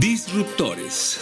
Disruptores. 0.00 1.20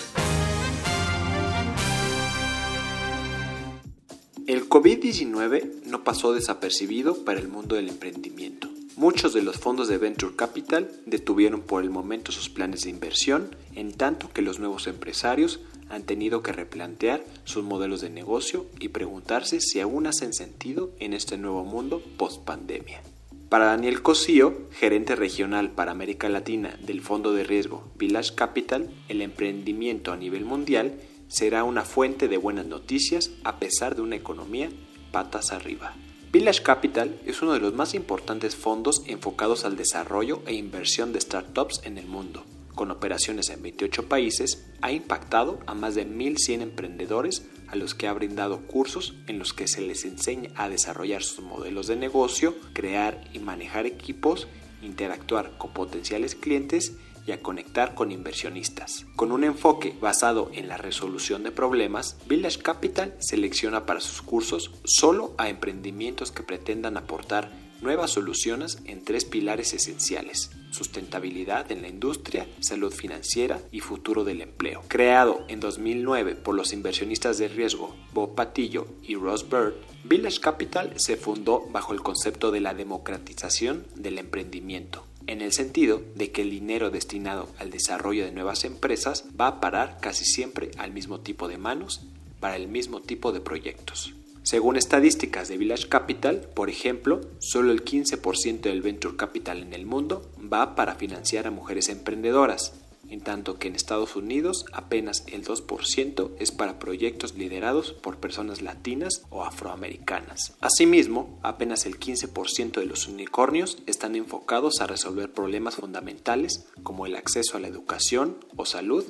El 4.47 4.69
COVID-19 4.69 5.83
no 5.87 6.05
pasó 6.05 6.33
desapercibido 6.33 7.25
para 7.25 7.41
el 7.41 7.49
mundo 7.49 7.75
del 7.75 7.89
emprendimiento. 7.89 8.69
Muchos 8.95 9.35
de 9.35 9.43
los 9.43 9.57
fondos 9.57 9.89
de 9.89 9.99
Venture 9.99 10.37
Capital 10.37 10.93
detuvieron 11.07 11.63
por 11.63 11.83
el 11.83 11.91
momento 11.91 12.31
sus 12.31 12.49
planes 12.49 12.83
de 12.83 12.91
inversión, 12.91 13.57
en 13.75 13.95
tanto 13.95 14.33
que 14.33 14.43
los 14.43 14.61
nuevos 14.61 14.87
empresarios 14.87 15.59
han 15.89 16.05
tenido 16.05 16.45
que 16.45 16.53
replantear 16.53 17.25
sus 17.43 17.65
modelos 17.65 18.01
de 18.01 18.11
negocio 18.11 18.67
y 18.79 18.91
preguntarse 18.91 19.61
si 19.61 19.81
aún 19.81 20.07
hacen 20.07 20.33
sentido 20.33 20.93
en 21.01 21.15
este 21.15 21.37
nuevo 21.37 21.65
mundo 21.65 22.01
post-pandemia. 22.17 23.03
Para 23.49 23.65
Daniel 23.65 24.03
Cosío, 24.03 24.69
gerente 24.73 25.17
regional 25.17 25.71
para 25.71 25.93
América 25.93 26.29
Latina 26.29 26.77
del 26.83 27.01
fondo 27.01 27.33
de 27.33 27.45
riesgo 27.45 27.83
Village 27.97 28.35
Capital, 28.35 28.91
el 29.09 29.23
emprendimiento 29.23 30.13
a 30.13 30.19
nivel 30.19 30.45
mundial 30.45 31.01
será 31.29 31.65
una 31.65 31.87
fuente 31.87 32.29
de 32.29 32.37
buenas 32.37 32.67
noticias 32.67 33.31
a 33.45 33.59
pesar 33.59 33.97
de 33.97 34.03
una 34.03 34.17
economía 34.17 34.69
patas 35.13 35.53
arriba. 35.53 35.95
Village 36.31 36.63
Capital 36.63 37.19
es 37.25 37.41
uno 37.41 37.55
de 37.55 37.61
los 37.61 37.73
más 37.73 37.95
importantes 37.95 38.55
fondos 38.55 39.03
enfocados 39.07 39.65
al 39.65 39.77
desarrollo 39.77 40.43
e 40.45 40.53
inversión 40.53 41.15
de 41.15 41.21
startups 41.23 41.81
en 41.85 41.97
el 41.97 42.07
mundo. 42.07 42.45
Con 42.75 42.91
operaciones 42.91 43.49
en 43.49 43.63
28 43.63 44.09
países, 44.09 44.67
ha 44.83 44.93
impactado 44.93 45.59
a 45.67 45.75
más 45.75 45.95
de 45.95 46.07
1.100 46.07 46.61
emprendedores 46.61 47.49
a 47.71 47.77
los 47.77 47.95
que 47.95 48.09
ha 48.09 48.13
brindado 48.13 48.67
cursos 48.67 49.15
en 49.27 49.39
los 49.39 49.53
que 49.53 49.69
se 49.69 49.81
les 49.81 50.05
enseña 50.05 50.51
a 50.57 50.69
desarrollar 50.69 51.23
sus 51.23 51.45
modelos 51.45 51.87
de 51.87 51.97
negocio, 51.97 52.55
crear 52.73 53.23
y 53.33 53.39
manejar 53.39 53.87
equipos, 53.87 54.49
interactuar 54.83 55.57
con 55.59 55.73
potenciales 55.73 56.35
clientes 56.35 56.95
y 57.27 57.33
a 57.33 57.43
conectar 57.43 57.95
con 57.95 58.11
inversionistas. 58.11 59.05
Con 59.15 59.33
un 59.33 59.45
enfoque 59.45 59.95
basado 60.01 60.51
en 60.55 60.67
la 60.67 60.79
resolución 60.79 61.43
de 61.43 61.51
problemas, 61.51 62.17
Village 62.27 62.61
Capital 62.61 63.15
selecciona 63.19 63.85
para 63.85 64.01
sus 64.01 64.23
cursos 64.23 64.71
solo 64.85 65.35
a 65.37 65.51
emprendimientos 65.51 66.33
que 66.33 66.43
pretendan 66.43 66.97
aportar 66.97 67.68
nuevas 67.81 68.11
soluciones 68.11 68.79
en 68.85 69.05
tres 69.05 69.25
pilares 69.25 69.75
esenciales, 69.75 70.51
sustentabilidad 70.71 71.71
en 71.73 71.83
la 71.83 71.89
industria, 71.89 72.47
salud 72.61 72.93
financiera 72.93 73.61
y 73.71 73.81
futuro 73.81 74.25
del 74.25 74.41
empleo. 74.41 74.83
Creado 74.89 75.45
en 75.49 75.61
2009 75.61 76.35
por 76.35 76.55
los 76.55 76.73
inversionistas 76.73 77.39
de 77.39 77.49
riesgo 77.49 77.95
Bob 78.13 78.35
Patillo 78.35 78.87
y 79.03 79.15
Ross 79.15 79.49
Bird, 79.49 79.75
Village 80.05 80.41
Capital 80.41 80.93
se 80.97 81.17
fundó 81.17 81.67
bajo 81.71 81.93
el 81.93 82.01
concepto 82.01 82.51
de 82.51 82.61
la 82.61 82.75
democratización 82.75 83.87
del 83.95 84.19
emprendimiento 84.19 85.05
en 85.29 85.43
el 85.43 85.53
sentido 85.53 86.03
de 86.15 86.33
que 86.33 86.41
el 86.41 86.51
dinero 86.51 86.91
destinado 86.91 87.51
al 87.59 87.71
desarrollo 87.71 88.25
de 88.25 88.33
nuevas 88.33 88.65
empresas 88.65 89.25
va 89.39 89.47
a 89.47 89.61
parar 89.61 89.99
casi 90.01 90.25
siempre 90.25 90.71
al 90.79 90.91
mismo 90.91 91.21
tipo 91.21 91.49
de 91.49 91.59
manos 91.59 92.01
para 92.41 92.57
el 92.57 92.67
mismo 92.67 93.01
tipo 93.01 93.31
de 93.31 93.41
proyectos. 93.41 94.15
Según 94.43 94.77
estadísticas 94.77 95.49
de 95.49 95.59
Village 95.59 95.89
Capital, 95.89 96.49
por 96.55 96.71
ejemplo, 96.71 97.21
solo 97.39 97.73
el 97.73 97.85
15% 97.85 98.61
del 98.61 98.83
venture 98.83 99.17
capital 99.17 99.63
en 99.63 99.75
el 99.75 99.85
mundo 99.85 100.31
va 100.41 100.75
para 100.75 100.95
financiar 100.95 101.47
a 101.47 101.51
mujeres 101.51 101.89
emprendedoras, 101.89 102.73
en 103.09 103.21
tanto 103.21 103.59
que 103.59 103.69
en 103.69 103.75
Estados 103.75 104.17
Unidos 104.17 104.65
apenas 104.73 105.25
el 105.29 105.45
2% 105.45 106.31
es 106.39 106.53
para 106.53 106.79
proyectos 106.79 107.35
liderados 107.35 107.93
por 107.93 108.19
personas 108.19 108.63
latinas 108.63 109.23
o 109.31 109.45
afroamericanas. 109.45 110.55
Asimismo, 110.61 111.39
apenas 111.43 111.87
el 111.87 111.99
15% 111.99 112.81
de 112.81 112.87
los 112.87 113.09
unicornios 113.09 113.79
están 113.87 114.15
enfocados 114.15 114.81
a 114.81 114.87
resolver 114.87 115.33
problemas 115.33 115.77
fundamentales 115.77 116.67
como 116.83 117.07
el 117.07 117.17
acceso 117.17 117.57
a 117.57 117.61
la 117.61 117.69
educación 117.69 118.37
o 118.57 118.67
salud, 118.67 119.05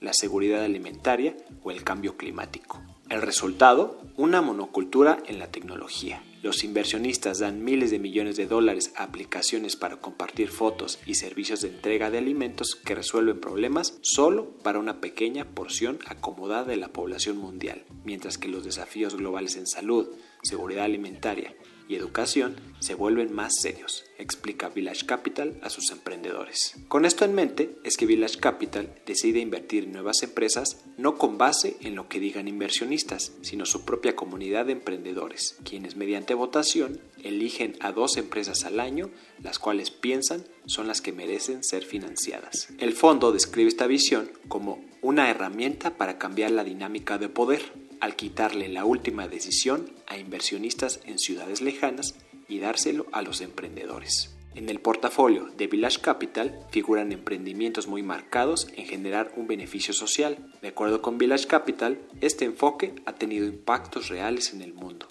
la 0.00 0.12
seguridad 0.12 0.64
alimentaria 0.64 1.36
o 1.62 1.70
el 1.70 1.84
cambio 1.84 2.16
climático. 2.16 2.82
El 3.12 3.20
resultado, 3.20 4.00
una 4.16 4.40
monocultura 4.40 5.22
en 5.26 5.38
la 5.38 5.48
tecnología. 5.48 6.22
Los 6.42 6.64
inversionistas 6.64 7.40
dan 7.40 7.62
miles 7.62 7.90
de 7.90 7.98
millones 7.98 8.38
de 8.38 8.46
dólares 8.46 8.94
a 8.96 9.02
aplicaciones 9.02 9.76
para 9.76 9.98
compartir 9.98 10.48
fotos 10.48 10.98
y 11.04 11.16
servicios 11.16 11.60
de 11.60 11.68
entrega 11.68 12.10
de 12.10 12.16
alimentos 12.16 12.74
que 12.74 12.94
resuelven 12.94 13.38
problemas 13.38 13.98
solo 14.00 14.56
para 14.62 14.78
una 14.78 15.02
pequeña 15.02 15.44
porción 15.44 15.98
acomodada 16.06 16.64
de 16.64 16.78
la 16.78 16.88
población 16.88 17.36
mundial, 17.36 17.84
mientras 18.02 18.38
que 18.38 18.48
los 18.48 18.64
desafíos 18.64 19.14
globales 19.14 19.56
en 19.56 19.66
salud, 19.66 20.08
seguridad 20.42 20.86
alimentaria 20.86 21.54
educación 21.96 22.56
se 22.80 22.94
vuelven 22.94 23.32
más 23.32 23.54
serios, 23.60 24.04
explica 24.18 24.68
Village 24.68 25.06
Capital 25.06 25.58
a 25.62 25.70
sus 25.70 25.90
emprendedores. 25.90 26.74
Con 26.88 27.04
esto 27.04 27.24
en 27.24 27.34
mente 27.34 27.76
es 27.84 27.96
que 27.96 28.06
Village 28.06 28.38
Capital 28.38 28.94
decide 29.06 29.38
invertir 29.40 29.84
en 29.84 29.92
nuevas 29.92 30.22
empresas 30.22 30.84
no 30.96 31.16
con 31.16 31.38
base 31.38 31.76
en 31.80 31.94
lo 31.94 32.08
que 32.08 32.20
digan 32.20 32.48
inversionistas, 32.48 33.32
sino 33.42 33.66
su 33.66 33.84
propia 33.84 34.16
comunidad 34.16 34.66
de 34.66 34.72
emprendedores, 34.72 35.56
quienes 35.64 35.96
mediante 35.96 36.34
votación 36.34 37.00
eligen 37.22 37.76
a 37.80 37.92
dos 37.92 38.16
empresas 38.16 38.64
al 38.64 38.80
año, 38.80 39.10
las 39.40 39.58
cuales 39.58 39.90
piensan 39.90 40.44
son 40.66 40.88
las 40.88 41.00
que 41.00 41.12
merecen 41.12 41.62
ser 41.62 41.84
financiadas. 41.84 42.68
El 42.78 42.92
fondo 42.92 43.32
describe 43.32 43.68
esta 43.68 43.86
visión 43.86 44.30
como 44.48 44.84
una 45.02 45.28
herramienta 45.28 45.96
para 45.96 46.18
cambiar 46.18 46.52
la 46.52 46.64
dinámica 46.64 47.18
de 47.18 47.28
poder, 47.28 47.72
al 48.02 48.16
quitarle 48.16 48.68
la 48.68 48.84
última 48.84 49.28
decisión 49.28 49.88
a 50.08 50.18
inversionistas 50.18 50.98
en 51.04 51.20
ciudades 51.20 51.60
lejanas 51.60 52.16
y 52.48 52.58
dárselo 52.58 53.06
a 53.12 53.22
los 53.22 53.40
emprendedores. 53.40 54.34
En 54.56 54.68
el 54.68 54.80
portafolio 54.80 55.46
de 55.56 55.68
Village 55.68 56.00
Capital 56.00 56.58
figuran 56.72 57.12
emprendimientos 57.12 57.86
muy 57.86 58.02
marcados 58.02 58.66
en 58.74 58.86
generar 58.86 59.32
un 59.36 59.46
beneficio 59.46 59.94
social. 59.94 60.52
De 60.60 60.68
acuerdo 60.68 61.00
con 61.00 61.16
Village 61.16 61.46
Capital, 61.46 62.00
este 62.20 62.44
enfoque 62.44 62.92
ha 63.06 63.12
tenido 63.12 63.46
impactos 63.46 64.08
reales 64.08 64.52
en 64.52 64.62
el 64.62 64.74
mundo, 64.74 65.06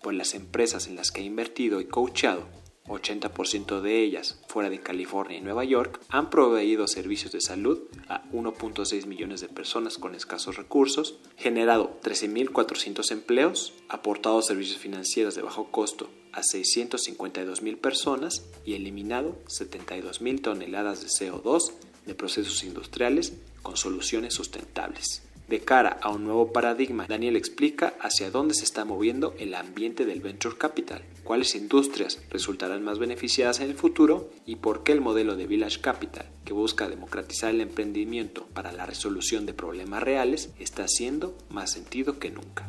pues 0.00 0.16
las 0.16 0.32
empresas 0.34 0.86
en 0.86 0.94
las 0.94 1.10
que 1.10 1.22
ha 1.22 1.24
invertido 1.24 1.80
y 1.80 1.86
coachado 1.86 2.46
80% 2.88 3.80
de 3.80 4.02
ellas 4.02 4.40
fuera 4.48 4.70
de 4.70 4.80
California 4.80 5.38
y 5.38 5.40
Nueva 5.40 5.64
York, 5.64 6.00
han 6.08 6.30
proveído 6.30 6.86
servicios 6.86 7.32
de 7.32 7.40
salud 7.40 7.80
a 8.08 8.24
1.6 8.30 9.06
millones 9.06 9.40
de 9.40 9.48
personas 9.48 9.98
con 9.98 10.14
escasos 10.14 10.56
recursos, 10.56 11.18
generado 11.36 11.98
13.400 12.02 13.10
empleos, 13.10 13.74
aportado 13.88 14.40
servicios 14.42 14.78
financieros 14.78 15.34
de 15.34 15.42
bajo 15.42 15.70
costo 15.70 16.08
a 16.32 16.42
652.000 16.42 17.76
personas 17.78 18.44
y 18.64 18.74
eliminado 18.74 19.36
72.000 19.46 20.42
toneladas 20.42 21.00
de 21.02 21.08
CO2 21.08 21.72
de 22.04 22.14
procesos 22.14 22.62
industriales 22.62 23.32
con 23.62 23.76
soluciones 23.76 24.34
sustentables. 24.34 25.25
De 25.48 25.60
cara 25.60 25.98
a 26.02 26.10
un 26.10 26.24
nuevo 26.24 26.52
paradigma, 26.52 27.06
Daniel 27.06 27.36
explica 27.36 27.94
hacia 28.00 28.32
dónde 28.32 28.54
se 28.54 28.64
está 28.64 28.84
moviendo 28.84 29.32
el 29.38 29.54
ambiente 29.54 30.04
del 30.04 30.20
venture 30.20 30.56
capital, 30.58 31.02
cuáles 31.22 31.54
industrias 31.54 32.20
resultarán 32.30 32.82
más 32.82 32.98
beneficiadas 32.98 33.60
en 33.60 33.70
el 33.70 33.76
futuro 33.76 34.28
y 34.44 34.56
por 34.56 34.82
qué 34.82 34.90
el 34.90 35.00
modelo 35.00 35.36
de 35.36 35.46
Village 35.46 35.80
Capital, 35.80 36.26
que 36.44 36.52
busca 36.52 36.88
democratizar 36.88 37.50
el 37.50 37.60
emprendimiento 37.60 38.48
para 38.54 38.72
la 38.72 38.86
resolución 38.86 39.46
de 39.46 39.54
problemas 39.54 40.02
reales, 40.02 40.52
está 40.58 40.82
haciendo 40.82 41.38
más 41.48 41.70
sentido 41.70 42.18
que 42.18 42.32
nunca. 42.32 42.66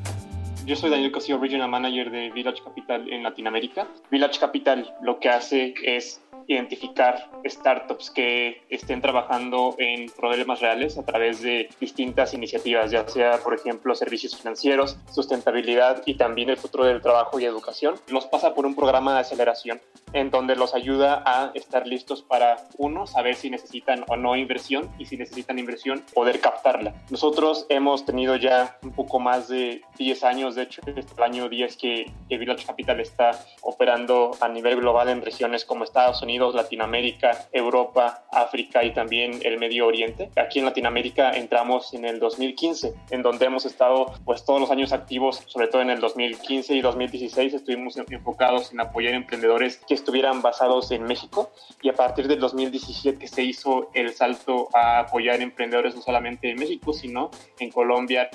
Yo 0.67 0.75
soy 0.75 0.91
Daniel 0.91 1.13
Cosío, 1.13 1.39
Regional 1.39 1.69
Manager 1.69 2.11
de 2.11 2.29
Village 2.29 2.61
Capital 2.61 3.11
en 3.11 3.23
Latinoamérica. 3.23 3.87
Village 4.11 4.37
Capital 4.37 4.93
lo 5.01 5.17
que 5.19 5.29
hace 5.29 5.73
es 5.81 6.21
identificar 6.47 7.29
startups 7.45 8.09
que 8.09 8.63
estén 8.69 9.01
trabajando 9.01 9.75
en 9.77 10.09
problemas 10.09 10.61
reales 10.61 10.97
a 10.97 11.05
través 11.05 11.41
de 11.41 11.69
distintas 11.79 12.33
iniciativas, 12.33 12.91
ya 12.91 13.07
sea, 13.07 13.37
por 13.37 13.53
ejemplo, 13.53 13.93
servicios 13.95 14.35
financieros, 14.35 14.97
sustentabilidad 15.11 16.03
y 16.05 16.15
también 16.15 16.49
el 16.49 16.57
futuro 16.57 16.85
del 16.85 17.01
trabajo 17.01 17.39
y 17.39 17.45
educación. 17.45 17.95
Los 18.07 18.25
pasa 18.25 18.53
por 18.53 18.65
un 18.65 18.75
programa 18.75 19.13
de 19.13 19.19
aceleración 19.19 19.81
en 20.13 20.31
donde 20.31 20.55
los 20.55 20.73
ayuda 20.73 21.21
a 21.25 21.51
estar 21.53 21.85
listos 21.85 22.21
para, 22.21 22.57
uno, 22.77 23.07
saber 23.07 23.35
si 23.35 23.49
necesitan 23.49 24.05
o 24.07 24.15
no 24.15 24.35
inversión 24.35 24.89
y 24.97 25.05
si 25.05 25.17
necesitan 25.17 25.59
inversión, 25.59 26.03
poder 26.13 26.39
captarla. 26.39 26.93
Nosotros 27.09 27.65
hemos 27.69 28.05
tenido 28.05 28.35
ya 28.37 28.77
un 28.83 28.91
poco 28.91 29.19
más 29.19 29.49
de 29.49 29.81
10 29.97 30.23
años, 30.23 30.55
de 30.55 30.63
hecho, 30.63 30.81
este 30.85 31.23
año 31.23 31.49
10 31.49 31.77
que, 31.77 32.11
que 32.29 32.37
Village 32.37 32.65
Capital 32.65 32.99
está 32.99 33.31
operando 33.61 34.31
a 34.39 34.47
nivel 34.47 34.77
global 34.77 35.09
en 35.09 35.21
regiones 35.21 35.65
como 35.65 35.83
Estados 35.83 36.21
Unidos, 36.21 36.36
Latinoamérica, 36.37 37.47
Europa, 37.51 38.25
África 38.31 38.83
y 38.83 38.93
también 38.93 39.39
el 39.43 39.57
Medio 39.57 39.87
Oriente. 39.87 40.29
Aquí 40.35 40.59
en 40.59 40.65
Latinoamérica 40.65 41.31
entramos 41.31 41.93
en 41.93 42.05
el 42.05 42.19
2015, 42.19 42.93
en 43.11 43.21
donde 43.21 43.45
hemos 43.45 43.65
estado 43.65 44.13
pues 44.25 44.45
todos 44.45 44.61
los 44.61 44.71
años 44.71 44.93
activos, 44.93 45.43
sobre 45.47 45.67
todo 45.67 45.81
en 45.81 45.89
el 45.89 45.99
2015 45.99 46.75
y 46.75 46.81
2016 46.81 47.53
estuvimos 47.53 47.97
enfocados 47.97 48.71
en 48.71 48.79
apoyar 48.79 49.13
emprendedores 49.13 49.77
que 49.87 49.93
estuvieran 49.93 50.41
basados 50.41 50.91
en 50.91 51.03
México 51.03 51.51
y 51.81 51.89
a 51.89 51.93
partir 51.93 52.27
del 52.27 52.39
2017 52.39 53.27
se 53.27 53.43
hizo 53.43 53.89
el 53.93 54.13
salto 54.13 54.69
a 54.73 54.99
apoyar 54.99 55.41
emprendedores 55.41 55.95
no 55.95 56.01
solamente 56.01 56.49
en 56.49 56.59
México, 56.59 56.93
sino 56.93 57.31
en 57.59 57.71
Colombia, 57.71 58.29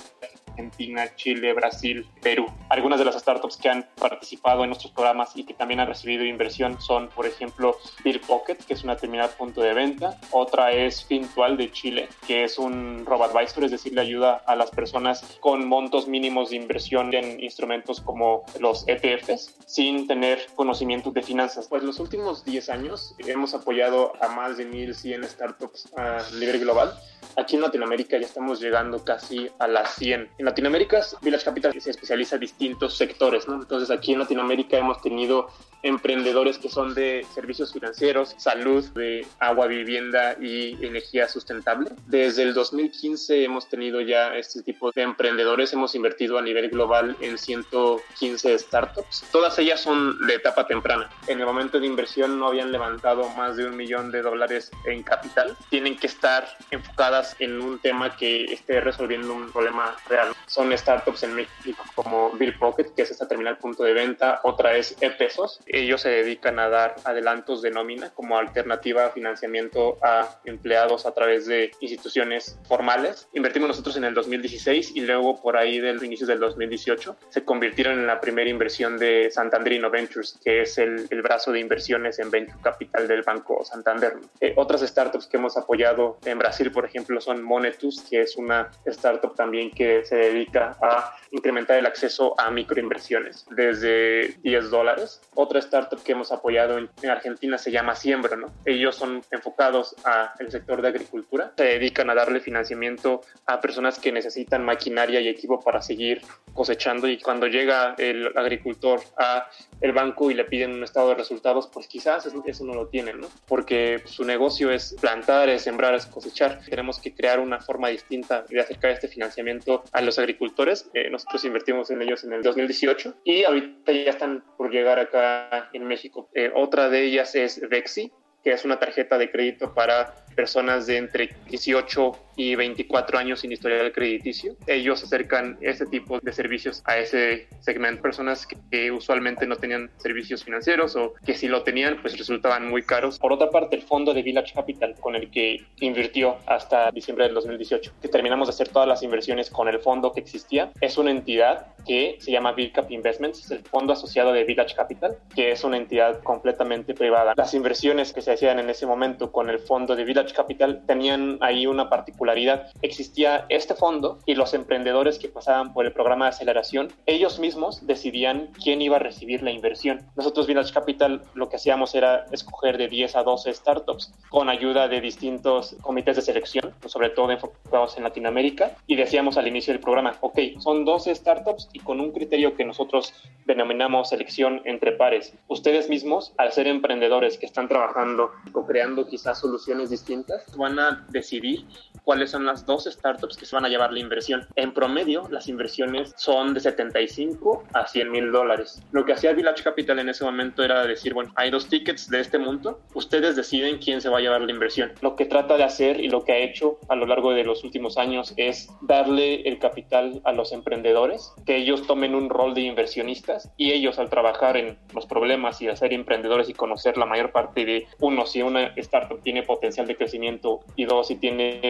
Argentina, 0.52 1.14
Chile, 1.16 1.52
Brasil, 1.54 2.06
Perú. 2.20 2.46
Algunas 2.68 2.98
de 2.98 3.06
las 3.06 3.18
startups 3.18 3.56
que 3.56 3.68
han 3.68 3.86
participado 3.98 4.62
en 4.62 4.70
nuestros 4.70 4.92
programas 4.92 5.34
y 5.34 5.44
que 5.44 5.54
también 5.54 5.80
han 5.80 5.88
recibido 5.88 6.24
inversión 6.24 6.80
son, 6.80 7.08
por 7.08 7.26
ejemplo, 7.26 7.76
Bill 8.04 8.20
Pocket, 8.20 8.56
que 8.56 8.74
es 8.74 8.84
una 8.84 8.96
terminal 8.96 9.30
punto 9.30 9.62
de 9.62 9.72
venta. 9.74 10.18
Otra 10.30 10.72
es 10.72 11.04
Fintual 11.04 11.56
de 11.56 11.72
Chile, 11.72 12.08
que 12.26 12.44
es 12.44 12.58
un 12.58 13.04
robo-advisor, 13.06 13.64
es 13.64 13.70
decir, 13.70 13.94
le 13.94 14.02
ayuda 14.02 14.42
a 14.46 14.54
las 14.56 14.70
personas 14.70 15.38
con 15.40 15.66
montos 15.66 16.06
mínimos 16.06 16.50
de 16.50 16.56
inversión 16.56 17.14
en 17.14 17.42
instrumentos 17.42 18.00
como 18.00 18.44
los 18.60 18.86
ETFs, 18.86 19.56
sin 19.66 20.06
tener 20.06 20.46
conocimiento 20.54 21.10
de 21.10 21.22
finanzas. 21.22 21.66
Pues 21.68 21.82
los 21.82 21.98
últimos 21.98 22.44
10 22.44 22.68
años 22.68 23.14
hemos 23.18 23.54
apoyado 23.54 24.12
a 24.20 24.28
más 24.28 24.56
de 24.56 24.70
1.100 24.70 25.24
startups 25.24 25.92
a 25.96 26.18
nivel 26.38 26.60
global. 26.60 26.92
Aquí 27.36 27.56
en 27.56 27.62
Latinoamérica 27.62 28.18
ya 28.18 28.26
estamos 28.26 28.60
llegando 28.60 29.02
casi 29.04 29.48
a 29.58 29.66
las 29.66 29.94
100 29.94 30.28
en 30.42 30.46
Latinoamérica, 30.46 31.00
Village 31.20 31.44
Capital 31.44 31.80
se 31.80 31.90
especializa 31.90 32.34
en 32.34 32.40
distintos 32.40 32.96
sectores, 32.96 33.46
¿no? 33.46 33.54
Entonces 33.54 33.90
aquí 33.90 34.12
en 34.12 34.18
Latinoamérica 34.18 34.76
hemos 34.76 35.00
tenido 35.00 35.48
emprendedores 35.82 36.58
que 36.58 36.68
son 36.68 36.94
de 36.94 37.26
servicios 37.34 37.72
financieros, 37.72 38.34
salud, 38.38 38.84
de 38.90 39.26
agua, 39.38 39.66
vivienda 39.66 40.36
y 40.40 40.84
energía 40.84 41.28
sustentable. 41.28 41.90
Desde 42.06 42.42
el 42.42 42.54
2015 42.54 43.44
hemos 43.44 43.68
tenido 43.68 44.00
ya 44.00 44.36
este 44.36 44.62
tipo 44.62 44.90
de 44.92 45.02
emprendedores, 45.02 45.72
hemos 45.72 45.94
invertido 45.94 46.38
a 46.38 46.42
nivel 46.42 46.70
global 46.70 47.16
en 47.20 47.38
115 47.38 48.58
startups. 48.58 49.24
Todas 49.32 49.58
ellas 49.58 49.80
son 49.80 50.26
de 50.26 50.34
etapa 50.34 50.66
temprana. 50.66 51.10
En 51.26 51.40
el 51.40 51.46
momento 51.46 51.80
de 51.80 51.86
inversión 51.86 52.38
no 52.38 52.48
habían 52.48 52.72
levantado 52.72 53.28
más 53.30 53.56
de 53.56 53.66
un 53.66 53.76
millón 53.76 54.10
de 54.10 54.22
dólares 54.22 54.70
en 54.86 55.02
capital. 55.02 55.56
Tienen 55.70 55.96
que 55.96 56.06
estar 56.06 56.46
enfocadas 56.70 57.36
en 57.38 57.60
un 57.60 57.78
tema 57.78 58.16
que 58.16 58.44
esté 58.44 58.80
resolviendo 58.80 59.32
un 59.34 59.50
problema 59.50 59.96
real. 60.08 60.32
Son 60.46 60.76
startups 60.76 61.24
en 61.24 61.34
México 61.34 61.82
como 61.94 62.30
Bill 62.32 62.56
Pocket, 62.58 62.94
que 62.94 63.02
es 63.02 63.10
esta 63.10 63.26
terminal 63.26 63.58
punto 63.58 63.82
de 63.82 63.92
venta. 63.92 64.40
Otra 64.44 64.76
es 64.76 64.96
e-pesos 65.00 65.60
ellos 65.72 66.02
se 66.02 66.10
dedican 66.10 66.58
a 66.58 66.68
dar 66.68 66.96
adelantos 67.04 67.62
de 67.62 67.70
nómina 67.70 68.10
como 68.10 68.38
alternativa 68.38 69.06
a 69.06 69.10
financiamiento 69.10 69.98
a 70.02 70.40
empleados 70.44 71.06
a 71.06 71.12
través 71.12 71.46
de 71.46 71.72
instituciones 71.80 72.58
formales. 72.68 73.28
Invertimos 73.32 73.68
nosotros 73.68 73.96
en 73.96 74.04
el 74.04 74.14
2016 74.14 74.92
y 74.94 75.00
luego 75.00 75.40
por 75.40 75.56
ahí 75.56 75.80
del 75.80 76.02
inicio 76.04 76.26
del 76.26 76.40
2018 76.40 77.16
se 77.28 77.44
convirtieron 77.44 77.98
en 77.98 78.06
la 78.06 78.20
primera 78.20 78.50
inversión 78.50 78.98
de 78.98 79.30
Santandrino 79.30 79.90
Ventures, 79.90 80.38
que 80.44 80.62
es 80.62 80.78
el, 80.78 81.06
el 81.10 81.22
brazo 81.22 81.52
de 81.52 81.60
inversiones 81.60 82.18
en 82.18 82.30
Venture 82.30 82.58
Capital 82.62 83.08
del 83.08 83.22
Banco 83.22 83.64
Santander. 83.64 84.14
Eh, 84.40 84.52
otras 84.56 84.82
startups 84.82 85.26
que 85.26 85.36
hemos 85.36 85.56
apoyado 85.56 86.18
en 86.24 86.38
Brasil, 86.38 86.70
por 86.70 86.84
ejemplo, 86.84 87.20
son 87.20 87.42
Monetus, 87.42 88.02
que 88.08 88.20
es 88.20 88.36
una 88.36 88.70
startup 88.84 89.34
también 89.34 89.70
que 89.70 90.04
se 90.04 90.16
dedica 90.16 90.76
a 90.82 91.16
incrementar 91.30 91.78
el 91.78 91.86
acceso 91.86 92.38
a 92.38 92.50
microinversiones 92.50 93.46
desde 93.50 94.36
10 94.42 94.70
dólares. 94.70 95.20
Otra 95.34 95.61
startup 95.62 96.02
que 96.02 96.12
hemos 96.12 96.32
apoyado 96.32 96.78
en, 96.78 96.90
Argentina 97.08 97.58
se 97.58 97.70
llama 97.70 97.94
Siembra, 97.94 98.36
¿no? 98.36 98.46
Ellos 98.64 98.96
son 98.96 99.22
enfocados 99.30 99.94
al 100.04 100.50
sector 100.50 100.82
de 100.82 100.88
agricultura, 100.88 101.52
se 101.56 101.64
dedican 101.64 102.10
a 102.10 102.14
darle 102.14 102.40
financiamiento 102.40 103.22
a 103.46 103.60
personas 103.60 103.98
que 103.98 104.12
necesitan 104.12 104.64
maquinaria 104.64 105.20
y 105.20 105.28
equipo 105.28 105.60
para 105.60 105.82
seguir 105.82 106.22
cosechando 106.54 107.08
y 107.08 107.18
cuando 107.18 107.46
llega 107.46 107.94
el 107.98 108.26
agricultor 108.36 109.00
a 109.18 109.48
el 109.80 109.92
banco 109.92 110.30
y 110.30 110.34
le 110.34 110.44
piden 110.44 110.72
un 110.72 110.84
estado 110.84 111.10
de 111.10 111.16
resultados, 111.16 111.68
pues 111.72 111.86
quizás 111.88 112.26
eso 112.46 112.64
no 112.64 112.74
lo 112.74 112.88
tienen, 112.88 113.20
¿no? 113.20 113.28
Porque 113.46 114.02
su 114.04 114.24
negocio 114.24 114.70
es 114.70 114.94
plantar, 115.00 115.48
es 115.48 115.62
sembrar, 115.62 115.94
es 115.94 116.06
cosechar. 116.06 116.60
Tenemos 116.68 116.98
que 116.98 117.14
crear 117.14 117.40
una 117.40 117.60
forma 117.60 117.88
distinta 117.88 118.44
de 118.48 118.60
acercar 118.60 118.92
este 118.92 119.08
financiamiento 119.08 119.82
a 119.92 120.00
los 120.00 120.18
agricultores. 120.18 120.88
Eh, 120.94 121.10
nosotros 121.10 121.44
invertimos 121.44 121.90
en 121.90 122.02
ellos 122.02 122.24
en 122.24 122.32
el 122.32 122.42
2018 122.42 123.14
y 123.24 123.44
ahorita 123.44 123.92
ya 123.92 124.10
están 124.10 124.44
por 124.56 124.70
llegar 124.70 124.98
acá 124.98 125.48
en 125.72 125.84
México. 125.86 126.28
Eh, 126.34 126.50
otra 126.54 126.88
de 126.88 127.04
ellas 127.04 127.34
es 127.34 127.60
Vexi, 127.68 128.12
que 128.42 128.52
es 128.52 128.64
una 128.64 128.78
tarjeta 128.78 129.18
de 129.18 129.30
crédito 129.30 129.74
para 129.74 130.14
personas 130.34 130.86
de 130.86 130.96
entre 130.96 131.30
18 131.48 132.12
y 132.36 132.54
24 132.54 133.18
años 133.18 133.40
sin 133.40 133.52
historial 133.52 133.92
crediticio. 133.92 134.56
Ellos 134.66 135.02
acercan 135.02 135.58
este 135.60 135.86
tipo 135.86 136.18
de 136.20 136.32
servicios 136.32 136.82
a 136.86 136.98
ese 136.98 137.48
segmento. 137.60 138.02
Personas 138.02 138.46
que, 138.70 138.90
usualmente 138.90 139.46
no 139.46 139.56
tenían 139.56 139.90
servicios 139.98 140.44
financieros 140.44 140.96
o 140.96 141.14
que 141.24 141.34
si 141.34 141.48
lo 141.48 141.62
tenían, 141.62 142.00
pues 142.00 142.16
resultaban 142.18 142.68
muy 142.68 142.82
caros. 142.82 143.18
Por 143.18 143.32
otra 143.32 143.50
parte, 143.50 143.76
el 143.76 143.82
fondo 143.82 144.12
de 144.14 144.22
Village 144.22 144.54
Capital, 144.54 144.94
con 145.00 145.14
el 145.14 145.30
que 145.30 145.64
invirtió 145.80 146.36
hasta 146.46 146.90
diciembre 146.90 147.24
del 147.24 147.34
2018, 147.34 147.92
que 148.00 148.08
terminamos 148.08 148.48
de 148.48 148.50
hacer 148.50 148.68
todas 148.68 148.88
las 148.88 149.02
inversiones 149.02 149.50
con 149.50 149.68
el 149.68 149.78
fondo 149.78 150.12
que 150.12 150.20
existía, 150.20 150.72
es 150.80 150.98
una 150.98 151.10
entidad 151.10 151.66
que 151.86 152.16
se 152.20 152.30
llama 152.30 152.54
Cap 152.72 152.90
Investments, 152.90 153.44
es 153.44 153.50
el 153.50 153.60
fondo 153.60 153.92
asociado 153.92 154.32
de 154.32 154.44
Village 154.44 154.74
Capital, 154.74 155.16
que 155.34 155.50
es 155.50 155.64
una 155.64 155.76
entidad 155.76 156.22
completamente 156.22 156.94
privada. 156.94 157.34
Las 157.36 157.54
inversiones 157.54 158.12
que 158.12 158.22
se 158.22 158.32
hacían 158.32 158.58
en 158.58 158.70
ese 158.70 158.86
momento 158.86 159.32
con 159.32 159.50
el 159.50 159.58
fondo 159.58 159.96
de 159.96 160.04
Village 160.04 160.21
Capital 160.32 160.84
tenían 160.86 161.38
ahí 161.40 161.66
una 161.66 161.88
particularidad. 161.88 162.70
Existía 162.82 163.46
este 163.48 163.74
fondo 163.74 164.18
y 164.26 164.34
los 164.34 164.54
emprendedores 164.54 165.18
que 165.18 165.28
pasaban 165.28 165.72
por 165.72 165.86
el 165.86 165.92
programa 165.92 166.26
de 166.26 166.30
aceleración, 166.30 166.92
ellos 167.06 167.38
mismos 167.38 167.86
decidían 167.86 168.50
quién 168.62 168.82
iba 168.82 168.96
a 168.96 169.00
recibir 169.00 169.42
la 169.42 169.50
inversión. 169.50 170.06
Nosotros 170.16 170.46
Village 170.46 170.72
Capital 170.72 171.22
lo 171.34 171.48
que 171.48 171.56
hacíamos 171.56 171.94
era 171.94 172.26
escoger 172.30 172.78
de 172.78 172.88
10 172.88 173.16
a 173.16 173.22
12 173.22 173.52
startups 173.52 174.12
con 174.28 174.48
ayuda 174.48 174.88
de 174.88 175.00
distintos 175.00 175.76
comités 175.82 176.16
de 176.16 176.22
selección, 176.22 176.74
sobre 176.86 177.10
todo 177.10 177.30
enfocados 177.30 177.96
en 177.96 178.04
Latinoamérica, 178.04 178.76
y 178.86 178.96
decíamos 178.96 179.36
al 179.36 179.48
inicio 179.48 179.72
del 179.72 179.80
programa, 179.80 180.16
ok, 180.20 180.38
son 180.58 180.84
12 180.84 181.14
startups 181.14 181.68
y 181.72 181.80
con 181.80 182.00
un 182.00 182.12
criterio 182.12 182.54
que 182.54 182.64
nosotros 182.64 183.14
denominamos 183.46 184.08
selección 184.08 184.60
entre 184.64 184.92
pares. 184.92 185.34
Ustedes 185.48 185.88
mismos, 185.88 186.32
al 186.38 186.52
ser 186.52 186.66
emprendedores 186.66 187.38
que 187.38 187.46
están 187.46 187.68
trabajando 187.68 188.30
o 188.52 188.66
creando 188.66 189.06
quizás 189.06 189.40
soluciones 189.40 189.90
distintas, 189.90 190.11
van 190.56 190.78
a 190.78 191.06
decidir 191.10 191.66
cuáles 192.04 192.30
son 192.30 192.46
las 192.46 192.66
dos 192.66 192.84
startups 192.84 193.36
que 193.36 193.46
se 193.46 193.54
van 193.54 193.64
a 193.64 193.68
llevar 193.68 193.92
la 193.92 194.00
inversión. 194.00 194.46
En 194.56 194.72
promedio, 194.72 195.28
las 195.30 195.48
inversiones 195.48 196.14
son 196.16 196.54
de 196.54 196.60
75 196.60 197.64
a 197.72 197.86
100 197.86 198.10
mil 198.10 198.32
dólares. 198.32 198.82
Lo 198.92 199.04
que 199.04 199.12
hacía 199.12 199.32
Village 199.32 199.62
Capital 199.62 199.98
en 199.98 200.08
ese 200.08 200.24
momento 200.24 200.62
era 200.62 200.86
decir, 200.86 201.14
bueno, 201.14 201.32
hay 201.36 201.50
dos 201.50 201.68
tickets 201.68 202.08
de 202.08 202.20
este 202.20 202.38
monto, 202.38 202.80
ustedes 202.94 203.36
deciden 203.36 203.78
quién 203.78 204.00
se 204.00 204.08
va 204.08 204.18
a 204.18 204.20
llevar 204.20 204.42
la 204.42 204.52
inversión. 204.52 204.92
Lo 205.00 205.16
que 205.16 205.26
trata 205.26 205.56
de 205.56 205.64
hacer 205.64 206.00
y 206.00 206.08
lo 206.08 206.24
que 206.24 206.32
ha 206.32 206.38
hecho 206.38 206.78
a 206.88 206.96
lo 206.96 207.06
largo 207.06 207.32
de 207.32 207.44
los 207.44 207.64
últimos 207.64 207.98
años 207.98 208.34
es 208.36 208.68
darle 208.82 209.42
el 209.42 209.58
capital 209.58 210.20
a 210.24 210.32
los 210.32 210.52
emprendedores, 210.52 211.32
que 211.46 211.56
ellos 211.56 211.86
tomen 211.86 212.14
un 212.14 212.30
rol 212.30 212.54
de 212.54 212.62
inversionistas 212.62 213.50
y 213.56 213.72
ellos 213.72 213.98
al 213.98 214.10
trabajar 214.10 214.56
en 214.56 214.78
los 214.94 215.06
problemas 215.06 215.60
y 215.62 215.68
hacer 215.68 215.92
emprendedores 215.92 216.48
y 216.48 216.54
conocer 216.54 216.96
la 216.96 217.06
mayor 217.06 217.32
parte 217.32 217.64
de, 217.64 217.86
uno, 218.00 218.26
si 218.26 218.42
una 218.42 218.66
startup 218.76 219.22
tiene 219.22 219.42
potencial 219.42 219.86
de 219.86 219.96
crecimiento 219.96 220.60
y 220.76 220.84
dos, 220.84 221.08
si 221.08 221.16
tiene 221.16 221.60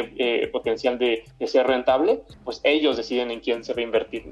potencial 0.53 0.99
de, 0.99 1.25
de 1.39 1.47
ser 1.47 1.67
rentable, 1.67 2.23
pues 2.45 2.61
ellos 2.65 2.97
deciden 2.97 3.31
en 3.31 3.41
quién 3.41 3.65
se 3.65 3.75
va 3.75 3.81
a 3.81 3.85
invertir. 3.85 4.25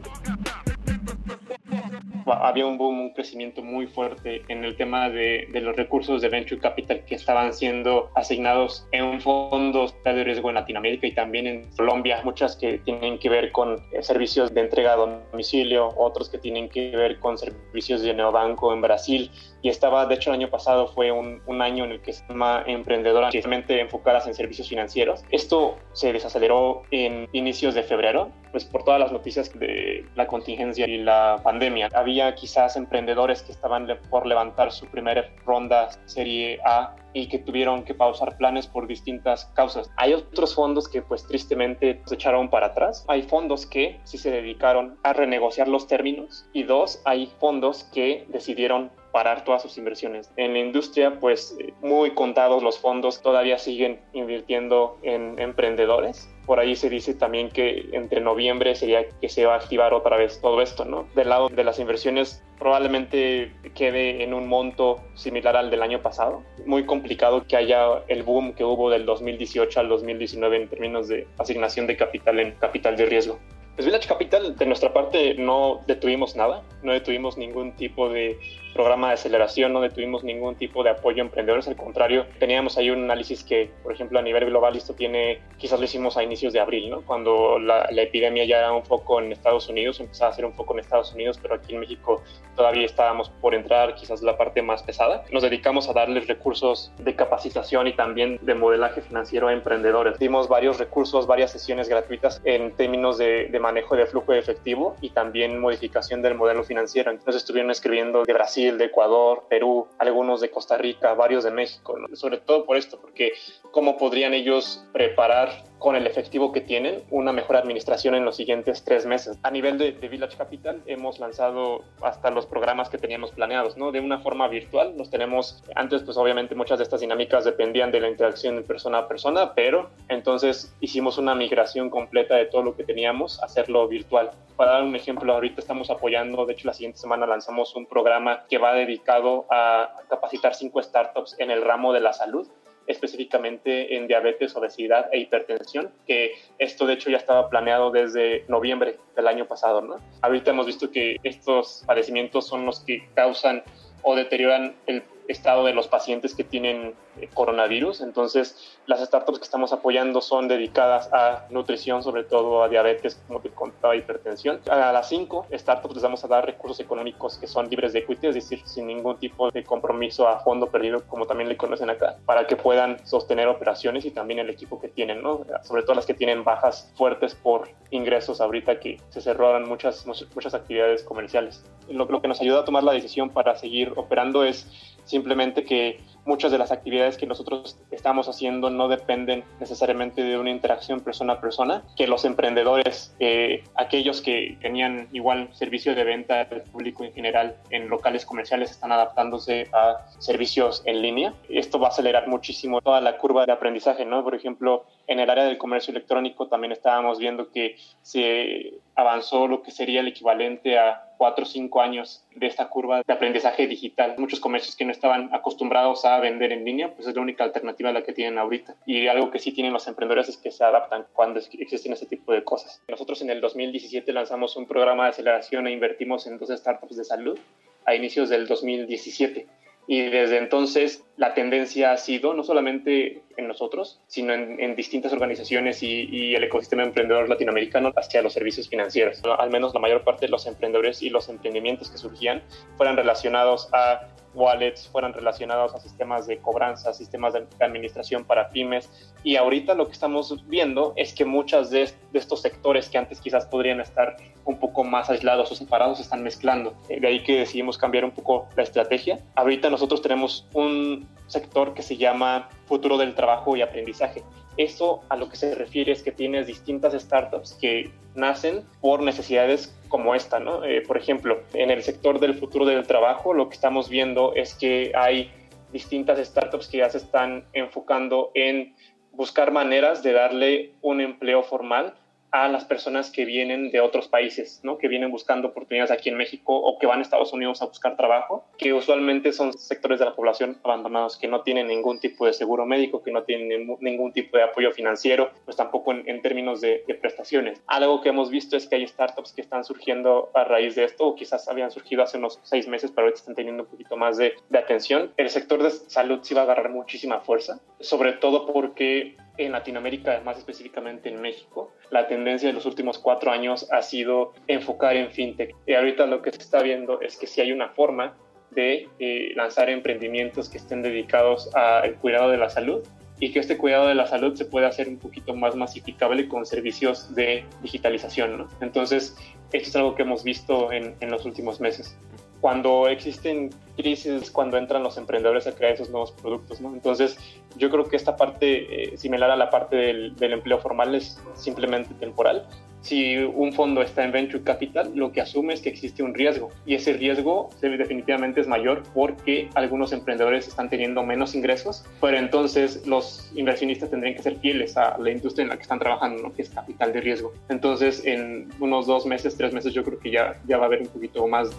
Había 2.27 2.67
un 2.67 2.79
boom, 2.79 3.01
un 3.01 3.13
crecimiento 3.13 3.63
muy 3.63 3.87
fuerte 3.87 4.43
en 4.49 4.65
el 4.65 4.77
tema 4.77 5.09
de, 5.09 5.49
de, 5.53 5.61
los 5.61 5.75
recursos 5.75 6.23
de 6.23 6.29
venture 6.29 6.61
capital 6.61 7.05
que 7.05 7.15
estaban 7.15 7.53
siendo 7.53 8.11
asignados 8.15 8.87
en 8.93 9.21
fondos 9.21 9.95
de 10.05 10.25
riesgo 10.25 10.49
en 10.49 10.57
Latinoamérica 10.57 11.07
y 11.07 11.13
también 11.13 11.47
en 11.47 11.71
Colombia, 11.77 12.21
muchas 12.25 12.57
que 12.57 12.79
tienen 12.79 13.19
que 13.19 13.29
ver 13.29 13.51
con 13.53 13.77
eh, 13.93 14.03
servicios 14.03 14.53
de 14.55 14.61
entrega 14.61 14.93
a 14.93 14.97
domicilio, 14.97 15.89
otros 15.97 16.29
que 16.29 16.39
tienen 16.39 16.69
que 16.69 16.91
ver 16.97 17.19
con 17.19 17.37
servicios 17.37 18.03
de 18.03 18.15
neobanco 18.15 18.73
en 18.73 18.81
Brasil, 18.81 19.31
y 19.63 19.69
estaba, 19.69 20.07
de 20.07 20.15
hecho 20.15 20.31
el 20.31 20.37
año 20.37 20.51
pasado 20.51 20.89
fue 20.89 21.13
un, 21.13 21.43
un 21.47 21.63
año 21.63 21.85
en 21.85 21.93
el 21.93 22.01
que 22.01 22.13
se 22.13 22.27
llama 22.29 22.65
Emprendedora, 22.67 23.29
precisamente 23.29 23.81
enfocadas 23.81 24.27
en 24.27 24.35
servicios 24.35 24.69
financieros. 24.69 25.23
Esto 25.31 25.77
se 25.93 26.13
desaceleró 26.13 26.83
en 26.91 27.29
inicios 27.33 27.75
de 27.75 27.83
febrero, 27.83 28.31
pues 28.51 28.65
por 28.65 28.85
todas 28.85 29.01
las 29.01 29.13
noticias 29.13 29.53
de 29.59 30.05
la 30.15 30.27
contingencia 30.27 30.87
y 30.87 30.99
la 30.99 31.41
pandemia. 31.43 31.89
Había 31.95 32.35
quizás 32.35 32.77
emprendedores 32.77 33.43
que 33.43 33.53
estaban 33.53 33.87
por 34.09 34.27
levantar 34.27 34.73
su 34.73 34.87
primera 34.87 35.29
ronda 35.45 35.91
serie 36.07 36.59
A 36.65 36.97
y 37.13 37.29
que 37.29 37.39
tuvieron 37.39 37.85
que 37.85 37.95
pausar 37.95 38.37
planes 38.37 38.67
por 38.67 38.87
distintas 38.87 39.47
causas. 39.55 39.91
Hay 39.97 40.15
otros 40.15 40.55
fondos 40.55 40.89
que 40.89 41.03
pues 41.03 41.27
tristemente 41.27 42.01
se 42.05 42.15
echaron 42.15 42.51
para 42.51 42.69
atrás. 42.69 43.05
Hay 43.09 43.23
fondos 43.23 43.67
que 43.67 44.01
sí 44.05 44.19
se 44.19 44.31
dedicaron 44.31 44.99
a 45.03 45.13
renegociar 45.13 45.69
los 45.69 45.87
términos 45.87 46.47
y 46.53 46.63
dos, 46.63 47.03
hay 47.05 47.33
fondos 47.39 47.85
que 47.93 48.27
decidieron 48.29 48.91
parar 49.13 49.45
todas 49.45 49.63
sus 49.63 49.77
inversiones. 49.79 50.31
En 50.37 50.53
la 50.53 50.61
industria, 50.61 51.19
pues 51.19 51.57
eh, 51.59 51.73
muy 51.83 52.13
contados 52.13 52.63
los 52.63 52.79
fondos 52.79 53.21
todavía 53.23 53.59
siguen 53.59 54.01
invirtiendo 54.13 54.99
en 55.03 55.39
emprendedores. 55.39 56.29
Por 56.47 56.59
ahí 56.59 56.75
se 56.75 56.89
dice 56.89 57.15
también 57.15 57.49
que 57.51 57.89
entre 57.93 58.21
noviembre 58.21 58.75
sería 58.75 59.09
que 59.21 59.29
se 59.29 59.47
va 59.47 59.55
a 59.55 59.57
activar 59.59 59.95
otra 59.95 60.17
vez 60.17 60.41
todo 60.41 60.61
esto, 60.63 60.85
¿no? 60.85 61.07
Del 61.15 61.29
lado 61.29 61.49
de 61.49 61.65
las 61.65 61.79
inversiones 61.79 62.43
probablemente 62.59 63.53
quede 63.75 64.23
en 64.23 64.35
un 64.35 64.49
monto 64.49 65.01
similar 65.15 65.57
al 65.57 65.71
del 65.71 65.83
año 65.83 66.03
pasado. 66.03 66.43
Muy 66.67 66.85
complicado 66.85 67.45
que 67.47 67.57
haya 67.57 68.03
el 68.09 68.23
boom 68.23 68.55
que 68.55 68.65
hubo 68.65 68.91
del 68.91 69.07
2018 69.07 69.81
al 69.81 69.89
2019 69.89 70.57
en 70.57 70.69
términos 70.69 71.09
de 71.09 71.27
asignación 71.39 71.87
de 71.87 71.97
capital 71.97 72.41
en 72.41 72.53
capital 72.53 72.97
de 72.97 73.07
riesgo. 73.07 73.39
Pues 73.77 73.87
Village 73.87 74.09
Capital, 74.09 74.57
de 74.57 74.67
nuestra 74.67 74.93
parte, 74.93 75.35
no 75.35 75.81
detuvimos 75.87 76.37
nada, 76.37 76.63
no 76.83 76.93
detuvimos 76.93 77.39
ningún 77.39 77.73
tipo 77.77 78.11
de 78.11 78.39
programa 78.73 79.09
de 79.09 79.15
aceleración, 79.15 79.73
no 79.73 79.81
detuvimos 79.81 80.25
ningún 80.25 80.57
tipo 80.57 80.83
de 80.83 80.91
apoyo 80.91 81.23
a 81.23 81.27
emprendedores, 81.27 81.69
al 81.69 81.77
contrario, 81.77 82.27
teníamos 82.39 82.79
ahí 82.79 82.91
un 82.91 83.05
análisis 83.05 83.45
que, 83.45 83.71
por 83.83 83.93
ejemplo, 83.93 84.19
a 84.19 84.23
nivel 84.23 84.47
global 84.47 84.77
esto 84.77 84.95
tiene, 84.95 85.41
quizás 85.59 85.79
lo 85.79 85.85
hicimos 85.85 86.17
a 86.17 86.23
inicios 86.23 86.53
de 86.53 86.61
abril, 86.61 86.91
¿no? 86.91 87.03
Cuando 87.03 87.59
la, 87.59 87.89
epidemia 87.91 88.45
ya 88.45 88.59
era 88.59 88.73
un 88.73 88.83
poco 88.83 89.21
en 89.21 89.33
Estados 89.33 89.69
Unidos, 89.69 90.01
empezaba 90.01 90.31
a 90.31 90.35
ser 90.35 90.45
un 90.45 90.53
poco 90.53 90.73
en 90.75 90.81
Estados 90.81 91.13
Unidos, 91.13 91.39
pero 91.41 91.55
aquí 91.55 91.75
en 91.75 91.81
México 91.81 92.23
todavía 92.57 92.87
estábamos 92.87 93.29
por 93.29 93.55
entrar 93.55 93.95
quizás 93.95 94.23
la 94.23 94.37
parte 94.37 94.63
más 94.63 94.83
pesada. 94.83 95.25
Nos 95.31 95.43
dedicamos 95.43 95.89
a 95.89 95.93
darles 95.93 96.27
recursos 96.27 96.93
de 96.99 97.15
capacitación 97.15 97.87
y 97.87 97.93
también 97.93 98.39
de 98.43 98.55
modelaje 98.55 99.03
financiero 99.03 99.49
a 99.49 99.53
emprendedores. 99.53 100.19
Dimos 100.19 100.49
varios 100.49 100.79
recursos, 100.79 101.27
varias 101.27 101.53
sesiones 101.53 101.89
gratuitas 101.89 102.41
en 102.45 102.73
términos 102.73 103.19
de, 103.19 103.47
de 103.47 103.61
manejo 103.61 103.97
de 103.97 104.07
flujo 104.07 104.33
de 104.33 104.39
efectivo 104.39 104.97
y 105.01 105.11
también 105.11 105.61
modificación 105.61 106.23
del 106.23 106.35
modelo 106.35 106.65
financiero. 106.65 107.11
Entonces 107.11 107.37
estuvieron 107.37 107.71
escribiendo 107.71 108.23
de 108.25 108.33
Brasil, 108.33 108.60
de 108.65 108.85
Ecuador, 108.85 109.45
Perú, 109.49 109.89
algunos 109.99 110.41
de 110.41 110.51
Costa 110.51 110.77
Rica, 110.77 111.15
varios 111.15 111.45
de 111.45 111.51
México, 111.51 111.97
sobre 112.15 112.39
todo 112.39 112.65
por 112.65 112.77
esto, 112.77 113.01
porque 113.01 113.33
cómo 113.71 113.97
podrían 113.97 114.35
ellos 114.35 114.85
preparar 114.93 115.51
con 115.81 115.97
el 115.97 116.07
efectivo 116.07 116.53
que 116.53 116.61
tienen 116.61 117.03
una 117.11 117.33
mejor 117.33 117.57
administración 117.57 118.15
en 118.15 118.25
los 118.25 118.37
siguientes 118.37 118.85
tres 118.85 119.07
meses. 119.07 119.39
A 119.43 119.51
nivel 119.51 119.79
de, 119.79 119.93
Village 119.93 120.37
Capital 120.37 120.83
hemos 120.87 121.19
lanzado 121.19 121.85
hasta 122.03 122.31
los 122.31 122.47
programas 122.47 122.89
que 122.89 122.99
teníamos 122.99 123.33
planeados, 123.33 123.77
¿no? 123.77 123.91
De 123.91 124.01
una 124.01 124.19
forma 124.19 124.47
virtual. 124.49 124.95
Los 124.97 125.09
tenemos, 125.11 125.63
antes 125.75 126.03
pues 126.03 126.17
obviamente 126.17 126.55
muchas 126.55 126.79
de 126.79 126.85
estas 126.85 127.01
dinámicas 127.01 127.45
dependían 127.45 127.91
de 127.91 128.01
la 128.01 128.09
interacción 128.09 128.57
de 128.57 128.63
persona 128.63 128.99
a 128.99 129.09
persona, 129.09 129.55
pero 129.55 129.91
entonces 130.09 130.75
hicimos 130.81 131.17
una 131.17 131.35
migración 131.35 131.89
completa 131.89 132.37
de 132.37 132.47
todo 132.47 132.63
lo 132.63 132.77
que 132.77 132.85
teníamos, 132.85 133.43
hacerlo 133.43 133.89
virtual. 133.89 134.33
Para 134.57 134.73
dar 134.73 134.83
un 134.83 134.95
ejemplo, 134.95 135.33
ahorita 135.33 135.63
estamos 135.63 135.89
apoyando, 135.89 136.45
de 136.45 136.53
hecho 136.53 136.67
la 136.67 136.75
siguiente 136.75 136.99
semana 136.99 137.27
lanzamos 137.27 137.75
un 137.75 137.87
programa 137.87 138.45
que 138.51 138.59
va 138.59 138.75
dedicado 138.75 139.47
a 139.51 140.01
capacitar 140.09 140.55
cinco 140.55 140.83
startups 140.83 141.37
en 141.39 141.51
el 141.51 141.63
ramo 141.63 141.93
de 141.93 142.01
la 142.01 142.13
salud 142.13 142.47
específicamente 142.91 143.97
en 143.97 144.09
diabetes, 144.09 144.57
obesidad 144.57 145.09
e 145.13 145.21
hipertensión, 145.21 145.93
que 146.07 146.33
esto 146.59 146.87
de 146.87 146.95
hecho 146.95 147.09
ya 147.09 147.19
estaba 147.19 147.49
planeado 147.49 147.91
desde 147.91 148.45
noviembre 148.49 148.99
del 149.15 149.29
año 149.29 149.47
pasado. 149.47 149.81
¿no? 149.81 149.99
Ahorita 150.23 150.51
hemos 150.51 150.67
visto 150.67 150.91
que 150.91 151.17
estos 151.23 151.85
padecimientos 151.87 152.47
son 152.47 152.67
los 152.67 152.81
que 152.81 153.09
causan 153.15 153.63
o 154.03 154.17
deterioran 154.17 154.75
el 154.87 155.03
estado 155.31 155.65
de 155.65 155.73
los 155.73 155.89
pacientes 155.89 156.35
que 156.35 156.45
tienen 156.45 156.95
eh, 157.19 157.29
coronavirus. 157.33 158.01
Entonces, 158.01 158.79
las 158.87 159.01
startups 159.01 159.39
que 159.39 159.45
estamos 159.45 159.73
apoyando 159.73 160.21
son 160.21 160.49
dedicadas 160.49 161.13
a 161.13 161.47
nutrición, 161.51 162.03
sobre 162.03 162.25
todo 162.25 162.63
a 162.63 162.69
diabetes, 162.69 163.21
como 163.27 163.41
te 163.41 163.51
contaba, 163.51 163.97
hipertensión. 163.97 164.61
A 164.69 164.93
las 164.93 165.09
cinco 165.09 165.47
startups 165.53 165.95
les 165.95 166.03
vamos 166.03 166.25
a 166.25 166.29
dar 166.29 166.47
recursos 166.47 166.81
económicos 166.81 167.39
que 167.39 167.47
son 167.47 167.69
libres 167.69 167.93
de 167.93 168.01
equity, 168.01 168.29
es 168.29 168.35
decir, 168.35 168.63
sin 168.65 168.87
ningún 168.87 169.17
tipo 169.19 169.51
de 169.51 169.65
compromiso 169.65 170.27
a 170.27 170.41
fondo 170.41 170.67
perdido, 170.67 171.03
como 171.07 171.27
también 171.27 171.49
le 171.49 171.57
conocen 171.57 171.91
acá, 171.91 172.17
para 172.27 172.47
que 172.47 172.57
puedan 172.57 173.05
sostener 173.07 173.49
operaciones 173.49 174.05
y 174.05 174.11
también 174.11 174.41
el 174.41 174.51
equipo 174.51 174.81
que 174.81 174.89
tienen, 174.89 175.23
¿no? 175.23 175.45
Sobre 175.63 175.83
todo 175.83 175.95
las 175.95 176.07
que 176.07 176.15
tienen 176.15 176.45
bajas 176.45 176.93
fuertes 176.97 177.35
por 177.35 177.69
ingresos 177.91 178.41
ahorita 178.41 178.81
que 178.81 179.01
se 179.11 179.21
cerraron 179.21 179.69
muchas, 179.69 180.07
muchas 180.07 180.55
actividades 180.55 181.03
comerciales. 181.03 181.65
Lo, 181.89 182.05
lo 182.07 182.21
que 182.21 182.29
nos 182.29 182.41
ayuda 182.41 182.61
a 182.61 182.65
tomar 182.65 182.85
la 182.85 182.93
decisión 182.93 183.31
para 183.31 183.57
seguir 183.57 183.93
operando 183.97 184.45
es 184.45 184.67
simplemente 185.11 185.65
que 185.65 186.01
muchas 186.25 186.53
de 186.53 186.59
las 186.59 186.71
actividades 186.71 187.17
que 187.17 187.27
nosotros 187.27 187.79
estamos 187.91 188.29
haciendo 188.29 188.71
no 188.71 188.89
dependen 188.89 189.43
necesariamente 189.59 190.23
de 190.23 190.39
una 190.39 190.51
interacción 190.51 191.01
persona 191.01 191.35
a 191.35 191.41
persona, 191.41 191.83
que 191.97 192.07
los 192.07 192.25
emprendedores, 192.25 193.15
eh, 193.19 193.65
aquellos 193.75 194.21
que 194.21 194.57
tenían 194.61 195.09
igual 195.13 195.49
servicio 195.53 195.95
de 195.95 196.05
venta 196.05 196.43
al 196.43 196.63
público 196.63 197.05
en 197.05 197.13
general 197.13 197.57
en 197.71 197.89
locales 197.89 198.25
comerciales, 198.25 198.71
están 198.71 198.93
adaptándose 198.93 199.69
a 199.73 200.07
servicios 200.19 200.83
en 200.85 201.03
línea. 201.03 201.35
Esto 201.49 201.81
va 201.81 201.89
a 201.89 201.91
acelerar 201.91 202.29
muchísimo 202.29 202.81
toda 202.81 203.01
la 203.01 203.19
curva 203.19 203.47
de 203.47 203.53
aprendizaje, 203.53 204.05
¿no? 204.05 204.23
Por 204.23 204.35
ejemplo, 204.35 204.85
en 205.07 205.19
el 205.19 205.29
área 205.31 205.45
del 205.45 205.59
comercio 205.59 205.91
electrónico 205.91 206.47
también 206.47 206.73
estábamos 206.73 207.19
viendo 207.19 207.51
que 207.51 207.77
se 208.03 208.75
avanzó 209.01 209.49
lo 209.49 209.63
que 209.63 209.71
sería 209.71 210.01
el 210.01 210.09
equivalente 210.09 210.79
a 210.79 211.11
cuatro 211.17 211.45
o 211.45 211.47
cinco 211.47 211.81
años 211.83 212.25
de 212.35 212.47
esta 212.47 212.69
curva 212.69 213.03
de 213.07 213.13
aprendizaje 213.13 213.67
digital. 213.67 214.15
Muchos 214.19 214.41
comercios 214.41 214.77
que 214.77 214.85
no 214.85 214.93
estaban 214.93 215.35
acostumbrados 215.35 216.05
a 216.05 216.19
vender 216.21 216.53
en 216.53 216.65
línea, 216.65 216.95
pues 216.95 217.09
es 217.09 217.15
la 217.15 217.21
única 217.21 217.45
alternativa 217.45 217.91
a 217.91 217.93
la 217.93 218.03
que 218.03 218.13
tienen 218.13 218.39
ahorita. 218.39 218.77
Y 218.87 219.07
algo 219.07 219.31
que 219.31 219.39
sí 219.39 219.53
tienen 219.53 219.73
los 219.73 219.87
emprendedores 219.87 220.29
es 220.29 220.37
que 220.37 220.51
se 220.51 220.65
adaptan 220.65 221.07
cuando 221.13 221.41
existen 221.41 221.93
ese 221.93 222.07
tipo 222.07 222.33
de 222.33 222.45
cosas. 222.45 222.83
Nosotros 222.89 223.21
en 223.23 223.31
el 223.31 223.41
2017 223.41 224.13
lanzamos 224.13 224.57
un 224.57 224.67
programa 224.67 225.05
de 225.05 225.11
aceleración 225.11 225.67
e 225.67 225.73
invertimos 225.73 226.27
en 226.27 226.39
dos 226.39 226.49
startups 226.51 226.97
de 226.97 227.05
salud 227.05 227.39
a 227.85 227.95
inicios 227.95 228.29
del 228.29 228.47
2017 228.47 229.47
y 229.91 230.03
desde 230.09 230.39
entonces 230.39 231.03
la 231.17 231.35
tendencia 231.35 231.91
ha 231.91 231.97
sido, 231.97 232.33
no 232.33 232.45
solamente 232.45 233.25
en 233.37 233.49
nosotros, 233.49 234.01
sino 234.07 234.33
en, 234.33 234.77
distintas 234.77 235.13
organizaciones 235.13 235.83
y, 235.83 236.33
el 236.33 236.45
ecosistema 236.45 236.85
emprendedor 236.85 237.29
latinoamericano 237.29 237.93
hacia 237.97 238.23
los 238.23 238.33
servicios 238.33 238.69
financieros. 238.69 239.21
Al 239.37 239.51
menos 239.51 239.75
la 239.75 239.81
mayor 239.81 240.05
parte 240.05 240.27
de 240.27 240.31
los 240.31 240.47
emprendedores 240.47 241.03
y 241.03 241.11
los 241.11 241.29
emprendimientos 241.29 241.91
que 241.91 241.99
surgían 241.99 242.41
fueran 242.77 242.97
relacionados 242.97 243.69
a 243.73 244.07
wallets 244.35 244.89
fueran 244.89 245.13
relacionados 245.13 245.75
a 245.75 245.81
sistemas 245.81 246.27
de 246.27 246.39
cobranza, 246.39 246.93
sistemas 246.93 247.33
de 247.33 247.47
administración 247.61 248.25
para 248.25 248.51
pymes. 248.51 248.91
Y 249.23 249.37
ahorita 249.37 249.75
lo 249.75 249.87
que 249.87 249.93
estamos 249.93 250.47
viendo 250.49 250.93
es 250.97 251.13
que 251.15 251.25
muchos 251.25 251.71
de, 251.71 251.91
estos 252.13 252.43
sectores 252.43 252.89
que 252.89 252.99
antes 252.99 253.21
quizás 253.21 253.47
podrían 253.47 253.81
estar 253.81 254.17
un 254.45 254.59
poco 254.59 254.85
más 254.85 255.11
aislados 255.11 255.51
o 255.53 255.55
separados 255.55 255.99
se 255.99 256.05
están 256.05 256.23
mezclando. 256.23 256.75
De 256.89 257.07
ahí 257.07 257.23
que 257.23 257.39
decidimos 257.39 257.79
cambiar 257.79 258.05
un 258.05 258.13
poco 258.13 258.49
la 258.57 258.63
estrategia. 258.63 259.19
Ahorita 259.35 259.71
nosotros 259.71 260.03
tenemos 260.03 260.47
un 260.55 261.09
sector 261.27 261.75
que 261.75 261.83
se 261.83 261.97
llama 261.97 262.49
futuro 262.67 262.99
del 262.99 263.15
trabajo 263.15 263.57
y 263.57 263.63
aprendizaje. 263.63 264.23
Eso 264.57 265.03
a 265.09 265.17
lo 265.17 265.29
que 265.29 265.37
se 265.37 265.55
refiere 265.55 265.93
es 265.93 266.03
que 266.03 266.13
tienes 266.13 266.47
distintas 266.47 266.93
startups 266.95 267.55
que 267.61 267.91
nacen 268.15 268.65
por 268.81 269.03
necesidades 269.03 269.75
como 269.89 270.15
esta, 270.15 270.41
¿no? 270.41 270.65
Eh, 270.65 270.83
por 270.87 270.97
ejemplo, 270.97 271.41
en 271.55 271.71
el 271.71 271.83
sector 271.83 272.21
del 272.21 272.35
futuro 272.35 272.65
del 272.65 272.87
trabajo, 272.87 273.33
lo 273.33 273.49
que 273.49 273.55
estamos 273.55 273.89
viendo 273.89 274.35
es 274.35 274.55
que 274.55 274.93
hay 274.95 275.31
distintas 275.73 276.19
startups 276.19 276.69
que 276.69 276.79
ya 276.79 276.91
se 276.91 276.99
están 276.99 277.45
enfocando 277.53 278.31
en 278.35 278.75
buscar 279.13 279.53
maneras 279.53 280.03
de 280.03 280.13
darle 280.13 280.73
un 280.83 281.01
empleo 281.01 281.43
formal 281.43 281.95
a 282.33 282.49
las 282.49 282.65
personas 282.65 283.11
que 283.11 283.25
vienen 283.25 283.71
de 283.71 283.81
otros 283.81 284.09
países, 284.09 284.61
¿no? 284.63 284.79
que 284.79 284.89
vienen 284.89 285.11
buscando 285.11 285.49
oportunidades 285.49 285.91
aquí 285.91 286.09
en 286.09 286.17
México 286.17 286.57
o 286.57 286.79
que 286.79 286.87
van 286.87 287.01
a 287.01 287.03
Estados 287.03 287.33
Unidos 287.33 287.63
a 287.63 287.67
buscar 287.67 287.97
trabajo, 287.97 288.45
que 288.59 288.73
usualmente 288.73 289.33
son 289.33 289.53
sectores 289.53 289.99
de 289.99 290.05
la 290.05 290.15
población 290.15 290.59
abandonados 290.63 291.17
que 291.17 291.29
no 291.29 291.43
tienen 291.43 291.69
ningún 291.69 292.01
tipo 292.01 292.27
de 292.27 292.33
seguro 292.33 292.67
médico, 292.67 293.03
que 293.03 293.11
no 293.11 293.25
tienen 293.25 293.77
ningún 293.81 294.13
tipo 294.13 294.37
de 294.37 294.45
apoyo 294.45 294.73
financiero, 294.73 295.31
pues 295.45 295.57
tampoco 295.57 295.93
en, 295.93 296.23
términos 296.23 296.61
de, 296.61 296.85
prestaciones. 297.01 297.63
Algo 297.67 298.03
que 298.03 298.11
hemos 298.11 298.31
visto 298.31 298.57
es 298.57 298.67
que 298.67 298.77
hay 298.77 298.87
startups 298.87 299.33
que 299.33 299.41
están 299.41 299.65
surgiendo 299.65 300.31
a 300.35 300.45
raíz 300.45 300.75
de 300.75 300.85
esto, 300.85 301.07
o 301.07 301.15
quizás 301.15 301.49
habían 301.49 301.71
surgido 301.71 302.03
hace 302.03 302.19
unos 302.19 302.39
seis 302.43 302.69
meses, 302.69 302.91
pero 302.91 303.07
ahorita 303.07 303.21
están 303.21 303.35
teniendo 303.35 303.63
un 303.63 303.69
poquito 303.69 303.97
más 303.97 304.17
de, 304.17 304.35
de 304.49 304.59
atención. 304.59 305.13
El 305.17 305.31
sector 305.31 305.63
de 305.63 305.71
salud 305.71 306.21
sí 306.23 306.35
va 306.35 306.43
a 306.43 306.45
agarrar 306.45 306.71
muchísima 306.71 307.21
fuerza, 307.21 307.61
sobre 307.81 308.13
todo 308.13 308.53
porque 308.53 309.17
en 309.37 309.53
Latinoamérica, 309.53 310.21
más 310.25 310.39
específicamente 310.39 311.09
en 311.09 311.21
México, 311.21 311.73
la 311.91 312.07
tendencia 312.09 312.49
de 312.49 312.53
los 312.53 312.67
últimos 312.67 312.99
cuatro 312.99 313.31
años 313.31 313.67
ha 313.71 313.83
sido 313.83 314.33
enfocar 314.47 314.97
en 314.97 315.11
fintech. 315.11 315.55
Y 315.67 315.75
ahorita 315.75 316.07
lo 316.07 316.23
que 316.23 316.33
se 316.33 316.39
está 316.39 316.63
viendo 316.63 317.01
es 317.01 317.17
que 317.17 317.27
si 317.27 317.41
hay 317.41 317.53
una 317.53 317.71
forma 317.71 318.17
de 318.51 318.89
eh, 318.99 319.33
lanzar 319.37 319.71
emprendimientos 319.71 320.49
que 320.49 320.59
estén 320.59 320.83
dedicados 320.83 321.55
al 321.55 321.95
cuidado 321.97 322.31
de 322.31 322.37
la 322.37 322.51
salud 322.51 322.83
y 323.21 323.33
que 323.33 323.39
este 323.39 323.57
cuidado 323.57 323.87
de 323.87 323.95
la 323.95 324.07
salud 324.07 324.35
se 324.35 324.45
pueda 324.45 324.69
hacer 324.69 324.89
un 324.89 324.99
poquito 324.99 325.35
más 325.35 325.55
masificable 325.55 326.27
con 326.27 326.47
servicios 326.47 327.15
de 327.15 327.45
digitalización. 327.63 328.39
¿no? 328.39 328.49
Entonces, 328.61 329.17
esto 329.53 329.69
es 329.69 329.77
algo 329.77 329.95
que 329.95 330.03
hemos 330.03 330.25
visto 330.25 330.73
en, 330.73 330.95
en 331.01 331.11
los 331.11 331.25
últimos 331.25 331.61
meses 331.61 331.97
cuando 332.41 332.89
existen 332.89 333.51
crisis, 333.81 334.31
cuando 334.31 334.57
entran 334.57 334.83
los 334.83 334.97
emprendedores 334.97 335.47
a 335.47 335.53
crear 335.53 335.75
esos 335.75 335.91
nuevos 335.91 336.13
productos, 336.13 336.61
¿no? 336.61 336.73
Entonces, 336.73 337.19
yo 337.57 337.71
creo 337.71 337.85
que 337.85 337.97
esta 337.97 338.17
parte, 338.17 338.93
eh, 338.93 338.97
similar 338.97 339.31
a 339.31 339.37
la 339.37 339.51
parte 339.51 339.77
del, 339.77 340.17
del, 340.17 340.33
empleo 340.35 340.59
formal, 340.59 340.95
es 340.95 341.19
simplemente 341.35 341.95
temporal. 341.95 342.47
Si 342.83 343.17
un 343.19 343.53
fondo 343.53 343.83
está 343.83 344.05
en 344.05 344.13
venture 344.13 344.43
capital, 344.43 344.93
lo 344.95 345.13
que 345.13 345.21
asume 345.21 345.53
es 345.53 345.61
que 345.61 345.69
existe 345.69 346.03
un 346.03 346.15
riesgo 346.15 346.51
y 346.65 346.75
ese 346.75 346.95
riesgo 346.95 347.51
definitivamente 347.61 348.41
es 348.41 348.49
mayor 348.49 348.83
porque 348.95 349.51
algunos 349.55 349.93
emprendedores 349.93 350.49
están 350.49 350.71
teniendo 350.71 351.03
menos 351.03 351.35
ingresos, 351.35 351.85
pero 352.01 352.17
entonces 352.17 352.87
los 352.87 353.31
inversionistas 353.35 353.91
tendrían 353.91 354.17
que 354.17 354.23
ser 354.23 354.39
fieles 354.39 354.79
a 354.79 354.97
la 354.99 355.11
industria 355.11 355.43
en 355.43 355.49
la 355.51 355.57
que 355.57 355.63
están 355.63 355.79
trabajando, 355.79 356.23
¿no? 356.23 356.33
que 356.33 356.43
es 356.43 356.49
capital 356.49 356.93
de 356.95 357.01
riesgo. 357.03 357.35
Entonces, 357.51 358.03
en 358.07 358.49
unos 358.61 358.87
dos 358.87 359.05
meses, 359.05 359.37
tres 359.37 359.53
meses, 359.53 359.75
yo 359.75 359.85
creo 359.85 359.99
que 359.99 360.11
ya, 360.11 360.41
ya 360.47 360.57
va 360.57 360.65
a 360.65 360.67
haber 360.67 360.81
un 360.81 360.89
poquito 360.89 361.27
más 361.27 361.51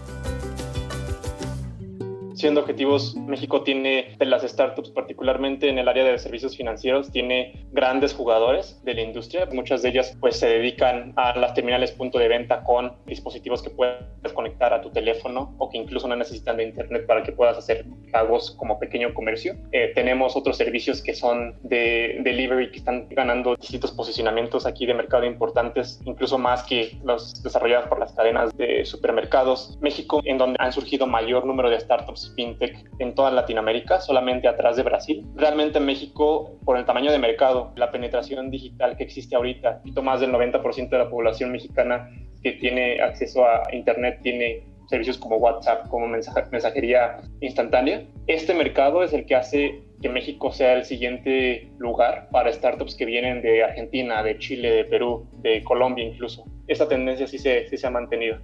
siendo 2.41 2.61
objetivos, 2.61 3.15
México 3.15 3.61
tiene 3.61 4.15
de 4.17 4.25
las 4.25 4.41
startups, 4.41 4.89
particularmente 4.89 5.69
en 5.69 5.77
el 5.77 5.87
área 5.87 6.03
de 6.03 6.17
servicios 6.17 6.57
financieros, 6.57 7.11
tiene 7.11 7.67
grandes 7.71 8.13
jugadores 8.13 8.83
de 8.83 8.95
la 8.95 9.01
industria. 9.01 9.47
Muchas 9.53 9.83
de 9.83 9.89
ellas 9.89 10.17
pues 10.19 10.39
se 10.39 10.47
dedican 10.47 11.13
a 11.15 11.37
las 11.37 11.53
terminales 11.53 11.91
punto 11.91 12.17
de 12.17 12.27
venta 12.27 12.63
con 12.63 12.93
dispositivos 13.05 13.61
que 13.61 13.69
puedes 13.69 14.33
conectar 14.33 14.73
a 14.73 14.81
tu 14.81 14.89
teléfono 14.89 15.53
o 15.59 15.69
que 15.69 15.77
incluso 15.77 16.07
no 16.07 16.15
necesitan 16.15 16.57
de 16.57 16.63
internet 16.63 17.05
para 17.05 17.21
que 17.21 17.31
puedas 17.31 17.57
hacer 17.57 17.85
pagos 18.11 18.51
como 18.57 18.79
pequeño 18.79 19.13
comercio. 19.13 19.55
Eh, 19.71 19.91
tenemos 19.93 20.35
otros 20.35 20.57
servicios 20.57 21.01
que 21.01 21.13
son 21.13 21.55
de 21.61 22.21
delivery 22.23 22.71
que 22.71 22.79
están 22.79 23.07
ganando 23.09 23.55
distintos 23.55 23.91
posicionamientos 23.91 24.65
aquí 24.65 24.87
de 24.87 24.95
mercado 24.95 25.25
importantes, 25.25 26.01
incluso 26.05 26.39
más 26.39 26.63
que 26.63 26.97
los 27.03 27.43
desarrollados 27.43 27.87
por 27.87 27.99
las 27.99 28.13
cadenas 28.13 28.57
de 28.57 28.83
supermercados. 28.83 29.77
México, 29.79 30.21
en 30.25 30.39
donde 30.39 30.57
han 30.59 30.73
surgido 30.73 31.05
mayor 31.05 31.45
número 31.45 31.69
de 31.69 31.79
startups 31.79 32.30
fintech 32.35 32.85
en 32.99 33.15
toda 33.15 33.31
Latinoamérica, 33.31 33.99
solamente 33.99 34.47
atrás 34.47 34.75
de 34.77 34.83
Brasil. 34.83 35.25
Realmente 35.35 35.79
en 35.79 35.85
México, 35.85 36.57
por 36.65 36.77
el 36.77 36.85
tamaño 36.85 37.11
de 37.11 37.19
mercado, 37.19 37.71
la 37.75 37.91
penetración 37.91 38.49
digital 38.49 38.97
que 38.97 39.03
existe 39.03 39.35
ahorita, 39.35 39.69
un 39.69 39.77
poquito 39.79 40.03
más 40.03 40.21
del 40.21 40.31
90% 40.31 40.89
de 40.89 40.97
la 40.97 41.09
población 41.09 41.51
mexicana 41.51 42.09
que 42.43 42.53
tiene 42.53 43.01
acceso 43.01 43.45
a 43.45 43.63
Internet 43.71 44.19
tiene 44.21 44.63
servicios 44.89 45.17
como 45.17 45.37
WhatsApp, 45.37 45.87
como 45.87 46.07
mensajería 46.07 47.21
instantánea. 47.39 48.03
Este 48.27 48.53
mercado 48.53 49.03
es 49.03 49.13
el 49.13 49.25
que 49.25 49.35
hace 49.35 49.81
que 50.01 50.09
México 50.09 50.51
sea 50.51 50.73
el 50.73 50.83
siguiente 50.83 51.71
lugar 51.77 52.27
para 52.31 52.51
startups 52.51 52.95
que 52.95 53.05
vienen 53.05 53.41
de 53.41 53.63
Argentina, 53.63 54.21
de 54.23 54.37
Chile, 54.37 54.71
de 54.71 54.83
Perú, 54.85 55.27
de 55.41 55.63
Colombia 55.63 56.03
incluso. 56.03 56.43
Esta 56.67 56.87
tendencia 56.87 57.27
sí 57.27 57.37
sí 57.37 57.77
se 57.77 57.87
ha 57.87 57.89
mantenido 57.89 58.37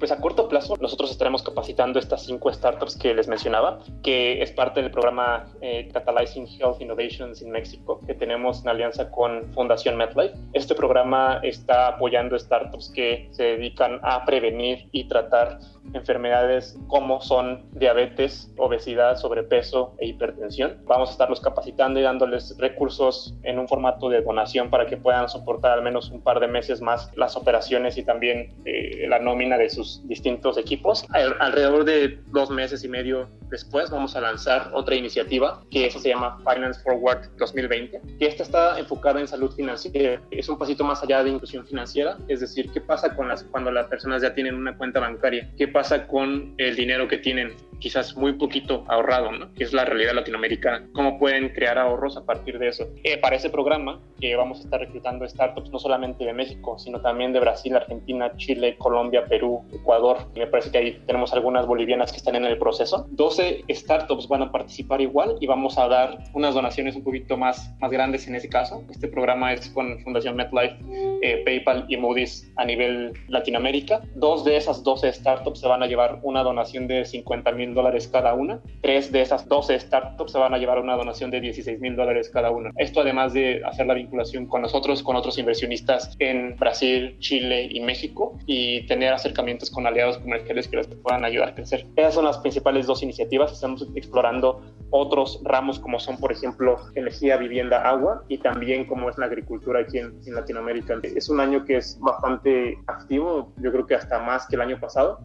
pues 0.00 0.10
a 0.10 0.16
corto 0.16 0.48
plazo 0.48 0.76
nosotros 0.80 1.10
estaremos 1.10 1.42
capacitando 1.42 1.98
estas 1.98 2.24
cinco 2.24 2.50
startups 2.52 2.96
que 2.96 3.14
les 3.14 3.28
mencionaba, 3.28 3.80
que 4.02 4.42
es 4.42 4.50
parte 4.50 4.80
del 4.80 4.90
programa 4.90 5.46
eh, 5.60 5.88
Catalyzing 5.92 6.48
Health 6.58 6.80
Innovations 6.80 7.42
in 7.42 7.50
México, 7.50 8.00
que 8.06 8.14
tenemos 8.14 8.62
en 8.62 8.70
alianza 8.70 9.10
con 9.10 9.52
Fundación 9.52 9.96
MedLife. 9.96 10.34
Este 10.54 10.74
programa 10.74 11.40
está 11.42 11.88
apoyando 11.88 12.38
startups 12.38 12.90
que 12.90 13.28
se 13.32 13.42
dedican 13.42 14.00
a 14.02 14.24
prevenir 14.24 14.88
y 14.90 15.06
tratar 15.06 15.58
enfermedades 15.92 16.78
como 16.88 17.20
son 17.20 17.68
diabetes, 17.72 18.50
obesidad, 18.56 19.16
sobrepeso 19.16 19.94
e 19.98 20.08
hipertensión. 20.08 20.78
Vamos 20.84 21.10
a 21.10 21.12
estarlos 21.12 21.40
capacitando 21.40 22.00
y 22.00 22.02
dándoles 22.02 22.56
recursos 22.58 23.34
en 23.42 23.58
un 23.58 23.68
formato 23.68 24.08
de 24.08 24.22
donación 24.22 24.70
para 24.70 24.86
que 24.86 24.96
puedan 24.96 25.28
soportar 25.28 25.72
al 25.72 25.82
menos 25.82 26.10
un 26.10 26.22
par 26.22 26.40
de 26.40 26.48
meses 26.48 26.80
más 26.80 27.10
las 27.16 27.36
operaciones 27.36 27.98
y 27.98 28.04
también 28.04 28.54
eh, 28.64 29.06
la 29.08 29.18
nómina 29.18 29.58
de 29.58 29.68
sus 29.68 29.89
distintos 30.06 30.56
equipos. 30.58 31.04
alrededor 31.12 31.84
de 31.84 32.18
dos 32.28 32.50
meses 32.50 32.84
y 32.84 32.88
medio 32.88 33.28
después 33.50 33.90
vamos 33.90 34.16
a 34.16 34.20
lanzar 34.20 34.70
otra 34.72 34.94
iniciativa 34.94 35.62
que 35.70 35.86
eso 35.86 35.98
se 35.98 36.10
llama 36.10 36.38
Finance 36.38 36.80
Forward 36.82 37.28
2020, 37.38 38.00
que 38.18 38.26
esta 38.26 38.42
está 38.42 38.78
enfocada 38.78 39.20
en 39.20 39.28
salud 39.28 39.50
financiera. 39.52 40.22
Es 40.30 40.48
un 40.48 40.58
pasito 40.58 40.84
más 40.84 41.02
allá 41.02 41.22
de 41.24 41.30
inclusión 41.30 41.66
financiera, 41.66 42.16
es 42.28 42.40
decir, 42.40 42.70
qué 42.72 42.80
pasa 42.80 43.14
con 43.14 43.28
las, 43.28 43.42
cuando 43.44 43.70
las 43.70 43.86
personas 43.88 44.22
ya 44.22 44.34
tienen 44.34 44.54
una 44.54 44.76
cuenta 44.76 45.00
bancaria, 45.00 45.50
qué 45.56 45.68
pasa 45.68 46.06
con 46.06 46.54
el 46.58 46.76
dinero 46.76 47.08
que 47.08 47.18
tienen 47.18 47.54
quizás 47.80 48.14
muy 48.14 48.34
poquito 48.34 48.84
ahorrado, 48.88 49.32
¿no? 49.32 49.52
que 49.54 49.64
es 49.64 49.72
la 49.72 49.84
realidad 49.84 50.14
latinoamericana, 50.14 50.86
cómo 50.92 51.18
pueden 51.18 51.48
crear 51.48 51.78
ahorros 51.78 52.16
a 52.16 52.24
partir 52.24 52.58
de 52.58 52.68
eso. 52.68 52.88
Eh, 53.02 53.18
para 53.18 53.36
ese 53.36 53.50
programa 53.50 54.00
que 54.20 54.36
vamos 54.36 54.60
a 54.60 54.64
estar 54.64 54.80
reclutando 54.80 55.26
startups 55.26 55.70
no 55.70 55.78
solamente 55.78 56.24
de 56.24 56.32
México, 56.32 56.78
sino 56.78 57.00
también 57.00 57.32
de 57.32 57.40
Brasil, 57.40 57.74
Argentina, 57.74 58.32
Chile, 58.36 58.76
Colombia, 58.78 59.24
Perú, 59.24 59.64
Ecuador, 59.80 60.18
me 60.34 60.46
parece 60.46 60.70
que 60.70 60.78
ahí 60.78 61.02
tenemos 61.06 61.32
algunas 61.32 61.66
bolivianas 61.66 62.12
que 62.12 62.18
están 62.18 62.36
en 62.36 62.44
el 62.44 62.58
proceso. 62.58 63.06
12 63.10 63.64
startups 63.70 64.28
van 64.28 64.42
a 64.42 64.52
participar 64.52 65.00
igual 65.00 65.36
y 65.40 65.46
vamos 65.46 65.78
a 65.78 65.88
dar 65.88 66.18
unas 66.34 66.54
donaciones 66.54 66.96
un 66.96 67.04
poquito 67.04 67.36
más, 67.36 67.74
más 67.80 67.90
grandes 67.90 68.26
en 68.28 68.34
ese 68.34 68.48
caso. 68.48 68.82
Este 68.90 69.08
programa 69.08 69.52
es 69.52 69.68
con 69.70 69.98
Fundación 70.00 70.36
MetLife, 70.36 70.76
eh, 71.22 71.42
PayPal 71.44 71.86
y 71.88 71.96
Moody's 71.96 72.50
a 72.56 72.64
nivel 72.64 73.12
Latinoamérica. 73.28 74.00
Dos 74.14 74.44
de 74.44 74.56
esas 74.56 74.82
12 74.82 75.12
startups 75.12 75.60
se 75.60 75.68
van 75.68 75.82
a 75.82 75.86
llevar 75.86 76.20
una 76.22 76.42
donación 76.42 76.86
de 76.86 77.04
50 77.04 77.52
mil 77.52 77.74
dólares 77.74 78.08
cada 78.08 78.34
una. 78.34 78.60
Tres 78.82 79.10
de 79.12 79.22
esas 79.22 79.48
12 79.48 79.80
startups 79.80 80.32
se 80.32 80.38
van 80.38 80.54
a 80.54 80.58
llevar 80.58 80.78
una 80.78 80.96
donación 80.96 81.30
de 81.30 81.40
16 81.40 81.80
mil 81.80 81.96
dólares 81.96 82.30
cada 82.30 82.50
una. 82.50 82.70
Esto 82.76 83.00
además 83.00 83.32
de 83.32 83.62
hacer 83.64 83.86
la 83.86 83.94
vinculación 83.94 84.46
con 84.46 84.62
nosotros, 84.62 85.02
con 85.02 85.16
otros 85.16 85.38
inversionistas 85.38 86.16
en 86.18 86.56
Brasil, 86.56 87.16
Chile 87.20 87.68
y 87.70 87.80
México 87.80 88.38
y 88.46 88.86
tener 88.86 89.12
acercamientos 89.12 89.69
con 89.70 89.86
aliados 89.86 90.18
comerciales 90.18 90.68
que 90.68 90.76
les 90.76 90.86
puedan 90.86 91.24
ayudar 91.24 91.50
a 91.50 91.54
crecer. 91.54 91.86
Esas 91.96 92.14
son 92.14 92.24
las 92.24 92.38
principales 92.38 92.86
dos 92.86 93.02
iniciativas. 93.02 93.52
Estamos 93.52 93.86
explorando 93.94 94.62
otros 94.90 95.40
ramos 95.44 95.78
como 95.78 95.98
son, 96.00 96.16
por 96.18 96.32
ejemplo, 96.32 96.78
energía, 96.94 97.36
vivienda, 97.36 97.88
agua 97.88 98.24
y 98.28 98.38
también 98.38 98.86
como 98.86 99.08
es 99.08 99.18
la 99.18 99.26
agricultura 99.26 99.80
aquí 99.80 99.98
en, 99.98 100.20
en 100.26 100.34
Latinoamérica. 100.34 100.98
Es 101.02 101.28
un 101.28 101.40
año 101.40 101.64
que 101.64 101.76
es 101.76 101.98
bastante 102.00 102.78
activo, 102.86 103.52
yo 103.58 103.70
creo 103.72 103.86
que 103.86 103.94
hasta 103.94 104.18
más 104.18 104.46
que 104.46 104.56
el 104.56 104.62
año 104.62 104.80
pasado 104.80 105.20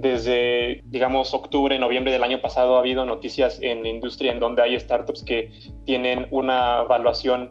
desde, 0.00 0.82
digamos, 0.86 1.34
octubre, 1.34 1.76
noviembre 1.78 2.12
del 2.12 2.22
año 2.22 2.40
pasado 2.40 2.76
ha 2.76 2.80
habido 2.80 3.04
noticias 3.04 3.58
en 3.60 3.82
la 3.82 3.88
industria 3.88 4.32
en 4.32 4.38
donde 4.38 4.62
hay 4.62 4.78
startups 4.78 5.24
que 5.24 5.50
tienen 5.84 6.26
una 6.30 6.82
evaluación 6.82 7.50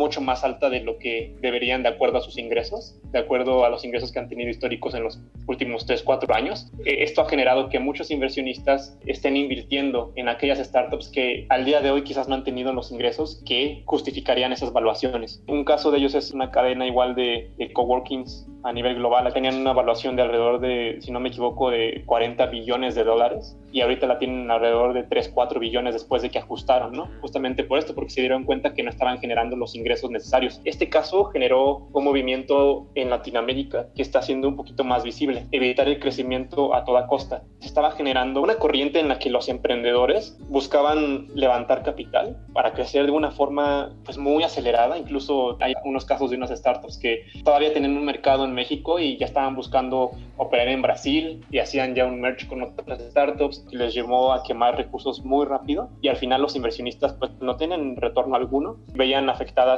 mucho 0.00 0.22
más 0.22 0.42
alta 0.44 0.70
de 0.70 0.80
lo 0.80 0.98
que 0.98 1.36
deberían 1.40 1.82
de 1.82 1.90
acuerdo 1.90 2.18
a 2.18 2.20
sus 2.22 2.38
ingresos, 2.38 2.98
de 3.12 3.18
acuerdo 3.18 3.66
a 3.66 3.68
los 3.68 3.84
ingresos 3.84 4.10
que 4.10 4.18
han 4.18 4.28
tenido 4.28 4.48
históricos 4.48 4.94
en 4.94 5.04
los 5.04 5.20
últimos 5.46 5.84
3, 5.84 6.02
4 6.02 6.34
años. 6.34 6.72
Eh, 6.86 7.04
esto 7.04 7.20
ha 7.20 7.28
generado 7.28 7.68
que 7.68 7.78
muchos 7.78 8.10
inversionistas 8.10 8.98
estén 9.06 9.36
invirtiendo 9.36 10.12
en 10.16 10.28
aquellas 10.28 10.58
startups 10.58 11.08
que 11.08 11.46
al 11.50 11.66
día 11.66 11.82
de 11.82 11.90
hoy 11.90 12.02
quizás 12.02 12.28
no 12.28 12.34
han 12.34 12.44
tenido 12.44 12.72
los 12.72 12.90
ingresos 12.90 13.42
que 13.44 13.82
justificarían 13.84 14.52
esas 14.52 14.72
valuaciones. 14.72 15.42
Un 15.46 15.64
caso 15.64 15.90
de 15.90 15.98
ellos 15.98 16.14
es 16.14 16.32
una 16.32 16.50
cadena 16.50 16.86
igual 16.86 17.14
de, 17.14 17.50
de 17.58 17.72
coworkings 17.72 18.46
a 18.62 18.72
nivel 18.72 18.94
global. 18.96 19.30
Tenían 19.32 19.56
una 19.56 19.72
evaluación 19.72 20.16
de 20.16 20.22
alrededor 20.22 20.60
de, 20.60 20.98
si 21.00 21.12
no 21.12 21.20
me 21.20 21.28
equivoco, 21.28 21.70
de 21.70 22.02
40 22.06 22.46
billones 22.46 22.94
de 22.94 23.04
dólares 23.04 23.56
y 23.72 23.82
ahorita 23.82 24.06
la 24.06 24.18
tienen 24.18 24.50
alrededor 24.50 24.94
de 24.94 25.04
3, 25.04 25.30
4 25.34 25.60
billones 25.60 25.94
después 25.94 26.22
de 26.22 26.30
que 26.30 26.38
ajustaron, 26.38 26.92
¿no? 26.92 27.08
Justamente 27.20 27.64
por 27.64 27.78
esto, 27.78 27.94
porque 27.94 28.10
se 28.10 28.20
dieron 28.20 28.44
cuenta 28.44 28.74
que 28.74 28.82
no 28.82 28.90
estaban 28.90 29.18
generando 29.18 29.56
los 29.56 29.74
ingresos 29.74 29.89
necesarios. 30.10 30.60
Este 30.64 30.88
caso 30.88 31.24
generó 31.26 31.88
un 31.92 32.04
movimiento 32.04 32.86
en 32.94 33.10
Latinoamérica 33.10 33.88
que 33.94 34.02
está 34.02 34.22
siendo 34.22 34.48
un 34.48 34.56
poquito 34.56 34.84
más 34.84 35.02
visible, 35.02 35.46
evitar 35.52 35.88
el 35.88 35.98
crecimiento 35.98 36.74
a 36.74 36.84
toda 36.84 37.06
costa. 37.06 37.42
Se 37.60 37.66
estaba 37.66 37.92
generando 37.92 38.40
una 38.40 38.56
corriente 38.56 39.00
en 39.00 39.08
la 39.08 39.18
que 39.18 39.30
los 39.30 39.48
emprendedores 39.48 40.36
buscaban 40.48 41.28
levantar 41.34 41.82
capital 41.82 42.36
para 42.52 42.72
crecer 42.72 43.06
de 43.06 43.12
una 43.12 43.30
forma 43.30 43.92
pues 44.04 44.18
muy 44.18 44.42
acelerada, 44.42 44.98
incluso 44.98 45.56
hay 45.60 45.74
unos 45.84 46.04
casos 46.04 46.30
de 46.30 46.36
unas 46.36 46.50
startups 46.50 46.98
que 46.98 47.24
todavía 47.44 47.72
tienen 47.72 47.96
un 47.96 48.04
mercado 48.04 48.44
en 48.44 48.52
México 48.52 48.98
y 48.98 49.16
ya 49.16 49.26
estaban 49.26 49.54
buscando 49.54 50.12
operar 50.36 50.68
en 50.68 50.82
Brasil 50.82 51.44
y 51.50 51.58
hacían 51.58 51.94
ya 51.94 52.06
un 52.06 52.20
merge 52.20 52.46
con 52.46 52.62
otras 52.62 53.00
startups 53.00 53.64
que 53.70 53.76
les 53.76 53.94
llevó 53.94 54.32
a 54.32 54.42
quemar 54.42 54.76
recursos 54.76 55.24
muy 55.24 55.46
rápido 55.46 55.90
y 56.00 56.08
al 56.08 56.16
final 56.16 56.42
los 56.42 56.56
inversionistas 56.56 57.14
pues 57.14 57.30
no 57.40 57.56
tienen 57.56 57.96
retorno 57.96 58.36
alguno. 58.36 58.76
Veían 58.94 59.26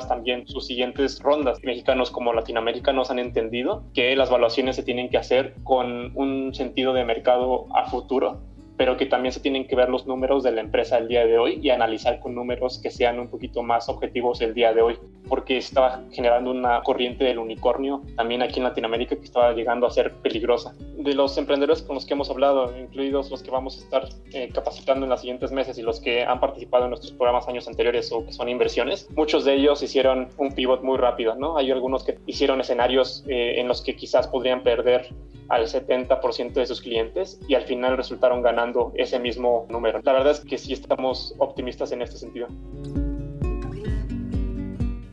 también 0.01 0.47
sus 0.47 0.67
siguientes 0.67 1.21
rondas. 1.21 1.59
Mexicanos 1.63 2.11
como 2.11 2.33
latinoamericanos 2.33 3.11
han 3.11 3.19
entendido 3.19 3.85
que 3.95 4.15
las 4.17 4.31
valuaciones 4.31 4.77
se 4.77 4.83
tienen 4.83 5.11
que 5.11 5.19
hacer 5.19 5.55
con 5.65 6.13
un 6.17 6.55
sentido 6.55 6.93
de 6.93 7.05
mercado 7.05 7.67
a 7.77 7.89
futuro 7.89 8.52
pero 8.77 8.97
que 8.97 9.07
también 9.07 9.33
se 9.33 9.41
tienen 9.41 9.67
que 9.67 9.77
ver 9.77 9.89
los 9.89 10.07
números 10.07 10.43
de 10.43 10.53
la 10.53 10.61
empresa 10.61 10.99
el 10.99 11.09
día 11.09 11.27
de 11.27 11.39
hoy 11.39 11.61
y 11.63 11.71
analizar 11.71 12.21
con 12.21 12.35
números 12.35 12.79
que 12.83 12.91
sean 12.91 13.19
un 13.19 13.29
poquito 13.29 13.63
más 13.63 13.89
objetivos 13.89 14.41
el 14.41 14.55
día 14.55 14.73
de 14.73 14.83
hoy, 14.83 14.99
porque 15.29 15.59
estaba 15.59 16.03
generando 16.13 16.51
una 16.51 16.83
corriente 16.83 17.25
del 17.25 17.39
unicornio 17.39 18.03
también 18.17 18.43
aquí 18.43 18.61
en 18.61 18.65
Latinoamérica 18.65 19.17
que 19.17 19.25
estaba 19.25 19.53
llegando 19.53 19.87
a 19.87 19.91
ser 19.91 20.13
peligrosa. 20.23 20.75
De 20.97 21.15
los 21.15 21.37
emprendedores 21.39 21.83
con 21.83 21.95
los 21.95 22.07
que 22.07 22.15
hemos 22.15 22.31
hablado, 22.31 22.73
incluidos 22.79 23.31
los 23.31 23.43
que 23.43 23.51
vamos 23.51 23.79
a 23.79 23.85
estar 23.85 24.09
eh, 24.33 24.49
capacitando 24.53 25.05
en 25.05 25.11
los 25.11 25.21
siguientes 25.21 25.53
meses 25.53 25.79
y 25.79 25.83
los 25.83 26.01
que 26.01 26.25
han 26.25 26.41
participado 26.41 26.85
en 26.85 26.91
nuestros 26.91 27.13
programas 27.13 27.49
años 27.49 27.69
anteriores 27.69 28.11
o 28.13 28.25
que 28.25 28.33
son 28.33 28.49
inversiones, 28.49 29.09
muchos 29.15 29.45
de 29.45 29.55
ellos 29.55 29.83
hicieron 29.83 30.29
un 30.39 30.53
pivot 30.53 30.83
muy 30.83 30.99
rápido, 30.99 31.35
¿no? 31.35 31.57
Hay 31.57 31.71
algunos 31.71 32.05
que 32.05 32.19
hicieron 32.27 32.61
escenarios 32.61 33.25
eh, 33.29 33.61
en 33.61 33.69
los 33.69 33.83
que 33.83 33.97
quizás 33.97 34.29
podrían 34.29 34.63
perder 34.63 35.09
al 35.49 35.67
70% 35.67 36.53
de 36.53 36.67
sus 36.67 36.81
clientes 36.81 37.39
y 37.47 37.55
al 37.55 37.65
final 37.65 37.97
resultaron 37.97 38.41
ganando 38.41 38.62
ese 38.95 39.19
mismo 39.19 39.67
número. 39.69 40.01
La 40.05 40.13
verdad 40.13 40.31
es 40.33 40.41
que 40.41 40.59
sí 40.59 40.73
estamos 40.73 41.35
optimistas 41.39 41.91
en 41.93 42.03
este 42.03 42.19
sentido. 42.19 42.49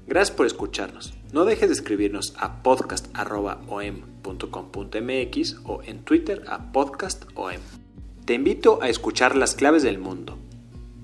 Gracias 0.08 0.36
por 0.36 0.48
escucharnos. 0.48 1.14
No 1.32 1.46
dejes 1.46 1.70
de 1.70 1.76
escribirnos 1.76 2.34
a 2.38 2.64
podcast.om.com.mx 2.64 5.56
o 5.66 5.84
en 5.84 6.00
Twitter 6.00 6.44
a 6.48 6.72
podcastom. 6.72 7.60
Te 8.26 8.34
invito 8.34 8.80
a 8.82 8.90
escuchar 8.90 9.36
Las 9.36 9.54
Claves 9.54 9.84
del 9.84 10.00
Mundo, 10.00 10.40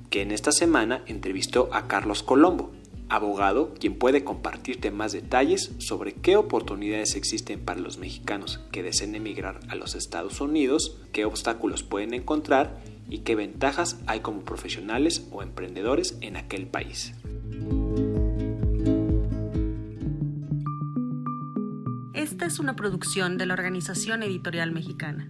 que 0.10 0.24
en 0.24 0.32
esta 0.32 0.52
semana 0.52 1.04
entrevistó 1.06 1.70
a 1.72 1.88
Carlos 1.88 2.24
Colombo, 2.24 2.72
abogado 3.10 3.74
quien 3.80 3.98
puede 3.98 4.24
compartirte 4.24 4.92
más 4.92 5.12
detalles 5.12 5.72
sobre 5.80 6.14
qué 6.14 6.38
oportunidades 6.38 7.16
existen 7.16 7.60
para 7.60 7.80
los 7.80 7.98
mexicanos 7.98 8.62
que 8.72 8.84
deseen 8.84 9.16
emigrar 9.16 9.60
a 9.70 9.76
los 9.76 9.96
Estados 9.96 10.42
Unidos, 10.42 10.98
qué 11.12 11.26
obstáculos 11.26 11.84
pueden 11.84 12.14
encontrar 12.14 12.82
y 13.10 13.20
qué 13.20 13.36
ventajas 13.36 14.00
hay 14.08 14.22
como 14.22 14.42
profesionales 14.42 15.28
o 15.32 15.44
emprendedores 15.44 16.18
en 16.22 16.38
aquel 16.38 16.68
país. 16.68 17.14
Esta 22.14 22.46
es 22.46 22.60
una 22.60 22.76
producción 22.76 23.38
de 23.38 23.46
la 23.46 23.54
Organización 23.54 24.24
Editorial 24.24 24.72
Mexicana. 24.72 25.30